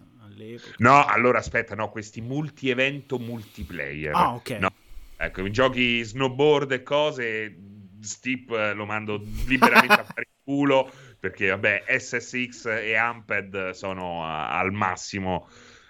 [0.77, 4.15] No, allora aspetta, no, questi multi-evento multiplayer.
[4.15, 4.49] Ah, ok.
[4.51, 4.71] No.
[5.17, 7.57] Ecco, i giochi snowboard e cose,
[7.99, 10.89] Steep lo mando liberamente a fare il culo
[11.19, 15.47] perché vabbè SSX e Amped sono a, al massimo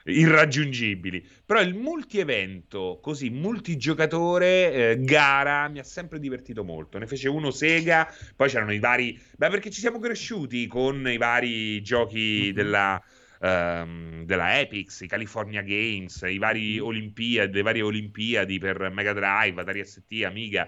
[0.07, 1.25] irraggiungibili.
[1.45, 6.97] Però il multi-evento, così multigiocatore, eh, gara, mi ha sempre divertito molto.
[6.97, 9.19] Ne fece uno Sega, poi c'erano i vari...
[9.38, 12.55] Beh, perché ci siamo cresciuti con i vari giochi mm-hmm.
[12.55, 13.03] della...
[13.39, 19.61] Um, della Epix, i California Games, i vari Olimpiadi, le varie Olimpiadi per Mega Drive,
[19.61, 20.67] Atari ST, Amiga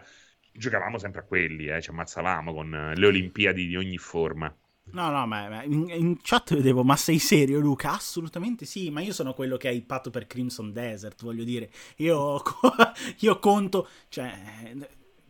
[0.59, 4.53] giocavamo sempre a quelli, eh, ci ammazzavamo con eh, le Olimpiadi di ogni forma.
[4.91, 7.91] No, no, ma, in, in, chat vedevo, ma sei serio Luca?
[7.93, 11.69] Assolutamente sì, ma io sono quello che ha ippato per Crimson Desert, voglio dire.
[11.97, 12.41] Io,
[13.19, 14.33] io conto, cioè,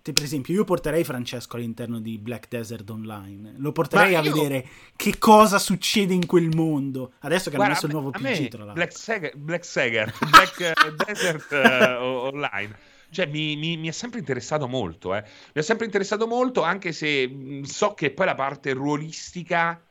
[0.02, 3.56] per esempio, io porterei Francesco all'interno di Black Desert Online.
[3.58, 4.66] Lo porterei a vedere
[4.96, 7.12] che cosa succede in quel mondo.
[7.20, 8.74] Adesso che Guarda, hanno messo il nuovo PG, tra l'altro.
[8.74, 14.68] Black, Seg- Black, Sager, Black Desert uh, Online cioè, mi, mi, mi, è sempre interessato
[14.68, 15.22] molto, eh.
[15.22, 19.82] Mi è sempre interessato molto, anche se so che poi la parte ruolistica,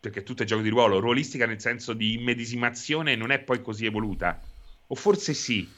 [0.00, 3.86] perché tutto è gioco di ruolo, ruolistica nel senso di immedesimazione non è poi così
[3.86, 4.40] evoluta.
[4.86, 5.68] O forse sì.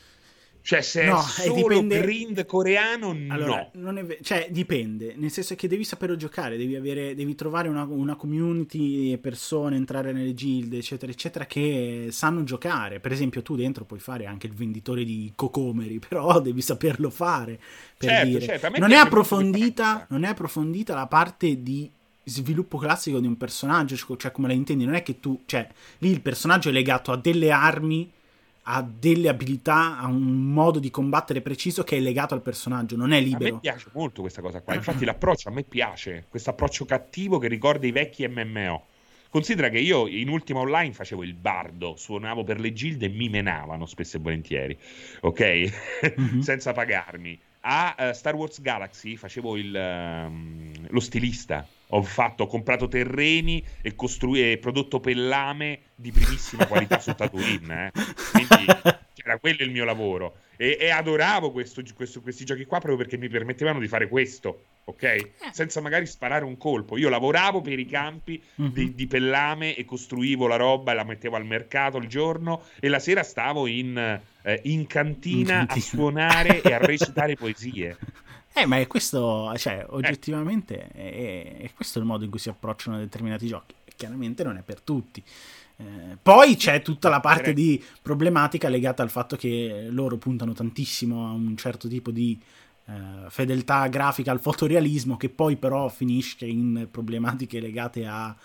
[0.63, 2.01] Cioè, se no, è solo dipende...
[2.01, 3.93] grind coreano, allora, no.
[4.05, 4.19] Ve...
[4.23, 5.15] Cioè, dipende.
[5.17, 10.13] Nel senso che devi saperlo giocare, devi, avere, devi trovare una, una community, persone, entrare
[10.13, 13.01] nelle guild, eccetera, eccetera, che sanno giocare.
[13.01, 17.59] Per esempio, tu dentro puoi fare anche il venditore di cocomeri, però devi saperlo fare.
[17.97, 18.41] Per certo, dire.
[18.41, 18.79] Certo.
[18.79, 21.91] Non, è approfondita, non è approfondita la parte di
[22.23, 25.67] sviluppo classico di un personaggio, cioè come la intendi, non è che tu, cioè,
[25.99, 28.11] lì il personaggio è legato a delle armi
[28.73, 33.13] ha delle abilità, ha un modo di combattere preciso che è legato al personaggio, non
[33.13, 33.51] è libero.
[33.51, 37.39] A me piace molto questa cosa qua, infatti l'approccio a me piace, questo approccio cattivo
[37.39, 38.87] che ricorda i vecchi MMO.
[39.29, 43.29] Considera che io in ultima online facevo il bardo, suonavo per le gilde e mi
[43.29, 44.79] menavano spesso e volentieri,
[45.21, 45.73] ok?
[46.21, 46.39] Mm-hmm.
[46.43, 47.39] Senza pagarmi.
[47.61, 53.65] A uh, Star Wars Galaxy facevo il, uh, lo stilista, ho, fatto, ho comprato terreni
[53.83, 57.87] e, costru- prodotto pellame di primissima qualità su Tatooine.
[57.87, 58.01] Eh.
[58.33, 58.67] Quindi
[59.25, 60.37] era quello il mio lavoro.
[60.57, 64.65] E, e adoravo questo, questo, questi giochi qua proprio perché mi permettevano di fare questo,
[64.85, 65.03] ok?
[65.03, 65.33] Eh.
[65.53, 66.97] Senza magari sparare un colpo.
[66.99, 68.73] Io lavoravo per i campi mm-hmm.
[68.73, 72.89] di, di, pellame e costruivo la roba e la mettevo al mercato il giorno e
[72.89, 77.97] la sera stavo in, eh, in cantina a suonare e a recitare poesie.
[78.61, 82.99] Eh, ma è questo, cioè, oggettivamente è, è, questo il modo in cui si approcciano
[82.99, 83.75] determinati giochi.
[83.97, 85.23] Chiaramente non è per tutti.
[85.77, 91.27] Eh, poi c'è tutta la parte di problematica legata al fatto che loro puntano tantissimo
[91.27, 92.39] a un certo tipo di
[92.85, 98.37] eh, fedeltà grafica al fotorealismo, che poi però finisce in problematiche legate a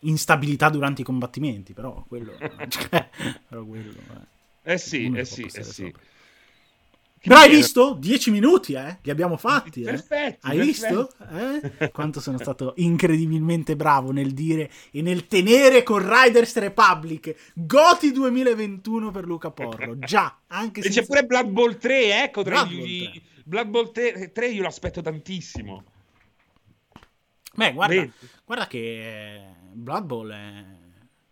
[0.00, 1.72] instabilità durante i combattimenti.
[1.72, 2.32] Però quello,
[2.68, 3.08] cioè,
[3.46, 3.92] però quello
[4.62, 4.72] eh.
[4.72, 5.84] eh sì, eh sì, eh sì.
[5.84, 6.00] Sopra.
[7.20, 7.96] Però hai visto?
[7.98, 8.98] Dieci minuti, eh?
[9.02, 9.86] Li abbiamo fatti, eh?
[9.86, 10.46] Perfetto.
[10.46, 11.12] Hai visto?
[11.30, 11.90] Eh?
[11.90, 19.10] Quanto sono stato incredibilmente bravo nel dire e nel tenere con Riders Republic Goti 2021
[19.10, 19.98] per Luca Porro.
[19.98, 20.88] Già, anche se.
[20.88, 22.42] E c'è pure Blood Bowl 3, ecco.
[22.42, 23.02] Blood, gli...
[23.02, 23.22] Bowl 3.
[23.44, 25.84] Blood Bowl 3, 3 io lo aspetto tantissimo.
[27.54, 28.08] Beh, guarda,
[28.44, 29.42] guarda che
[29.72, 30.64] Blood Bowl è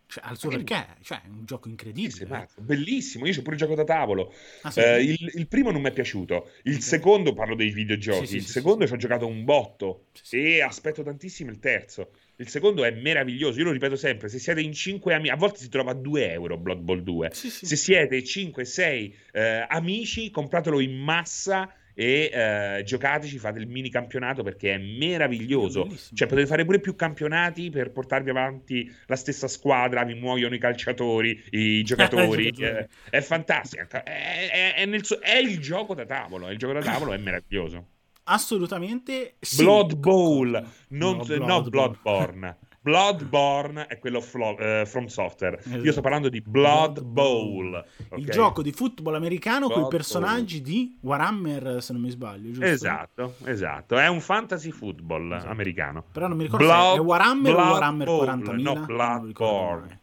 [0.09, 0.86] Cioè, al suo perché?
[1.02, 2.46] Cioè, è un gioco incredibile.
[2.48, 3.26] Sì, sì, bellissimo.
[3.26, 4.32] Io c'ho pure il gioco da tavolo.
[4.62, 4.80] Ah, sì?
[4.80, 6.50] Eh, il, il primo non mi è piaciuto.
[6.62, 8.26] Il secondo, parlo dei videogiochi.
[8.26, 10.07] Sì, sì, il sì, secondo sì, ci ho giocato un botto.
[10.12, 10.36] Sì, sì.
[10.36, 12.12] E aspetto tantissimo il terzo.
[12.36, 13.59] Il secondo è meraviglioso.
[13.59, 16.30] Io lo ripeto sempre: se siete in 5 amici, a volte si trova a 2
[16.30, 17.30] euro Blood Bowl 2.
[17.32, 17.66] Sì, sì.
[17.66, 24.42] Se siete 5-6 eh, amici, compratelo in massa e eh, giocateci, fate il mini campionato
[24.42, 25.84] perché è meraviglioso.
[25.84, 26.18] Bellissimo.
[26.18, 30.59] Cioè, potete fare pure più campionati per portarvi avanti la stessa squadra, vi muoiono i
[30.59, 32.49] calciatori, i giocatori.
[32.49, 33.86] Eh, è fantastico.
[33.88, 36.51] È, è- è nel è il gioco da tavolo.
[36.51, 37.86] Il gioco da tavolo è meraviglioso.
[38.24, 39.62] Assolutamente sì.
[39.62, 40.51] Blood Bowl,
[40.88, 41.70] non, No, no, Blood Bowl.
[41.70, 42.57] Bloodborne.
[42.87, 45.61] Bloodborne è quello flo- eh, From Software.
[45.64, 45.91] Io Esatto.
[45.91, 47.84] sto parlando di Blood Bowl.
[48.14, 48.30] Il ok?
[48.30, 52.64] gioco di football americano con i personaggi di Warhammer, se non mi sbaglio, giusto?
[52.64, 53.97] Esatto, esatto.
[53.99, 55.51] È un fantasy football Esatto.
[55.51, 56.05] americano.
[56.12, 58.62] Però non mi ricordo Blood- se è Warhammer o Blood Warhammer Bowl, 40.000.
[58.62, 60.01] no, Bloodborne.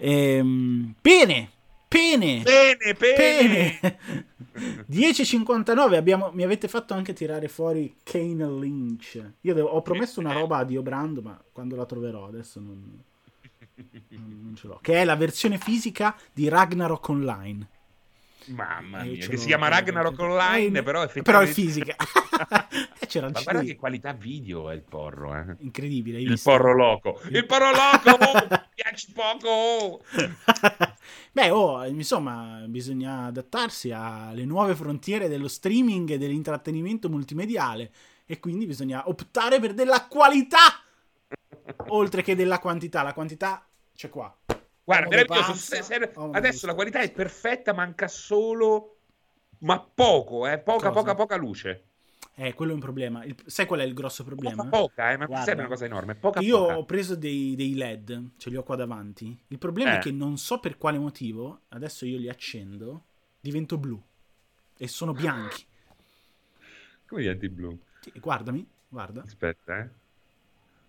[0.00, 0.94] Ehm,
[1.88, 3.78] pene, pene, bene.
[3.80, 3.98] pene.
[4.88, 9.32] 10.59 abbiamo, mi avete fatto anche tirare fuori Kane Lynch.
[9.40, 13.02] Io devo- ho promesso una roba a Dio Brando, ma quando la troverò adesso non-
[14.08, 14.78] non ce l'ho.
[14.82, 17.68] Che è la versione fisica di Ragnarok Online.
[18.48, 20.18] Mamma mia, che si chiama Ragnarok.
[20.18, 21.52] Online, Eh, però Però è effettivamente...
[21.52, 21.94] fisica.
[23.00, 25.56] Eh, C'era Ma guarda che qualità video è il porro, eh.
[25.58, 27.20] Incredibile, Il porro loco.
[27.30, 28.16] Il porro loco!
[28.48, 30.02] Mi piace poco!
[31.32, 37.90] Beh, oh, insomma, bisogna adattarsi alle nuove frontiere dello streaming e dell'intrattenimento multimediale
[38.24, 40.80] e quindi bisogna optare per della qualità
[41.88, 43.02] oltre che della quantità.
[43.02, 44.32] La quantità c'è qua.
[44.88, 45.52] Guarda, meraviglioso.
[45.52, 48.94] Se- se- che adesso la qualità è perfetta, manca solo...
[49.58, 50.58] Ma poco, eh?
[50.60, 51.82] Poca, poca, poca luce.
[52.34, 53.22] Eh, quello è un problema.
[53.24, 54.64] Il- sai qual è il grosso problema?
[54.64, 55.16] Poca, poca, eh?
[55.18, 56.14] Ma Guarda, serve una cosa enorme.
[56.14, 56.78] Poca, Io poca.
[56.78, 59.38] ho preso dei, dei LED, ce li ho qua davanti.
[59.48, 59.98] Il problema è Eh.
[59.98, 63.04] che non so per quale motivo, adesso io li accendo,
[63.40, 64.02] divento blu
[64.78, 65.66] e sono bianchi.
[67.08, 67.78] Come diventi blu?
[68.00, 69.20] Sì, Guardami, guarda.
[69.22, 69.88] Aspetta, eh.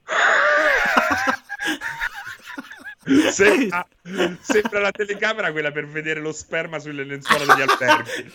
[3.32, 3.88] Sembra,
[4.42, 8.34] sembra la telecamera quella per vedere lo sperma sulle lenzuola degli alberghi.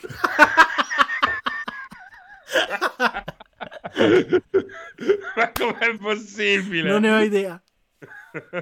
[5.36, 6.88] Ma com'è possibile?
[6.90, 7.60] Non ne ho idea.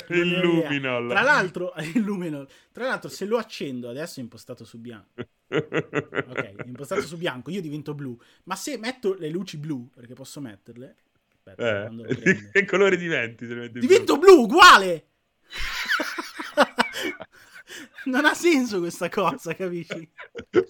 [0.09, 0.43] Il Non ne ho idea.
[0.69, 1.09] luminol.
[1.09, 2.49] Tra l'altro, il luminol.
[2.73, 5.23] Tra l'altro, se lo accendo adesso è impostato su bianco.
[5.49, 8.19] Ok, impostato su bianco, io divento blu.
[8.45, 10.97] Ma se metto le luci blu, perché posso metterle.
[11.45, 13.45] Aspetta, Eh, che colore diventi?
[13.47, 13.81] metti blu?
[13.81, 15.07] Divento blu, uguale!
[18.07, 20.11] non ha senso questa cosa, capisci?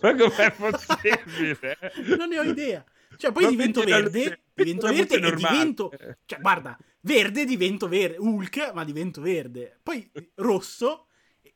[0.01, 1.78] Ma com'è possibile?
[2.16, 2.85] Non ne ho idea.
[3.16, 5.59] Cioè, poi Ma divento verde, divento verde e normale?
[5.59, 5.91] divento...
[6.24, 9.78] Cioè, guarda, verde divento verde, Hulk, ma divento verde.
[9.83, 11.09] Poi rosso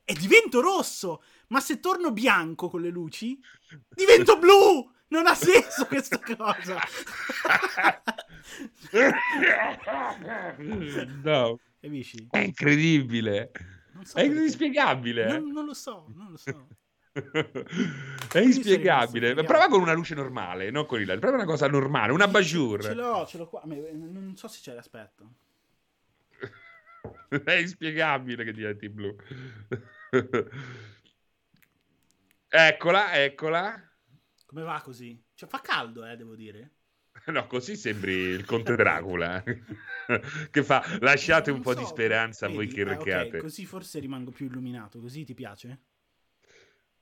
[0.04, 1.22] e divento rosso.
[1.48, 3.40] Ma se torno bianco con le luci,
[3.88, 4.92] divento blu!
[5.08, 6.78] Non ha senso questa cosa.
[11.22, 12.26] no, Capisci?
[12.30, 13.52] è incredibile.
[14.02, 15.26] So È inspiegabile.
[15.38, 16.68] Non, non lo so, non lo so.
[18.32, 19.34] È inspiegabile.
[19.44, 21.18] Prova con una luce normale, non con il LED.
[21.18, 22.94] Prova una cosa normale, una Ce bajour.
[22.94, 23.62] l'ho, ce l'ho qua.
[23.64, 25.24] Non so se c'è, aspetta.
[27.44, 29.16] È inspiegabile che diventi blu.
[32.48, 33.90] eccola, eccola.
[34.44, 35.20] Come va così?
[35.34, 36.75] Cioè, fa caldo, eh, devo dire.
[37.26, 39.42] No, così sembri il conte Dracula.
[40.50, 42.74] che fa, lasciate un Non po' so, di speranza a voi vedi?
[42.74, 43.36] che Eh, ok, recate.
[43.36, 45.00] così forse rimango più illuminato.
[45.00, 45.80] Così ti piace?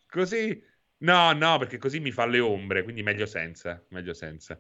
[0.09, 0.62] Così?
[0.99, 4.59] No, no, perché così mi fa le ombre, quindi meglio senza, meglio senza,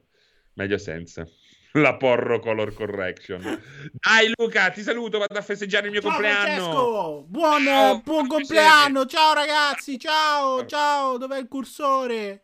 [0.54, 1.26] meglio senza.
[1.76, 3.42] La porro color correction.
[3.92, 6.62] Dai Luca, ti saluto, vado a festeggiare il mio Ciao compleanno.
[6.70, 7.24] Francesco!
[7.28, 9.06] Buon, Ciao, buon compleanno!
[9.06, 9.98] Ciao ragazzi!
[9.98, 11.16] Ciao, ciao!
[11.18, 12.43] Dov'è il cursore?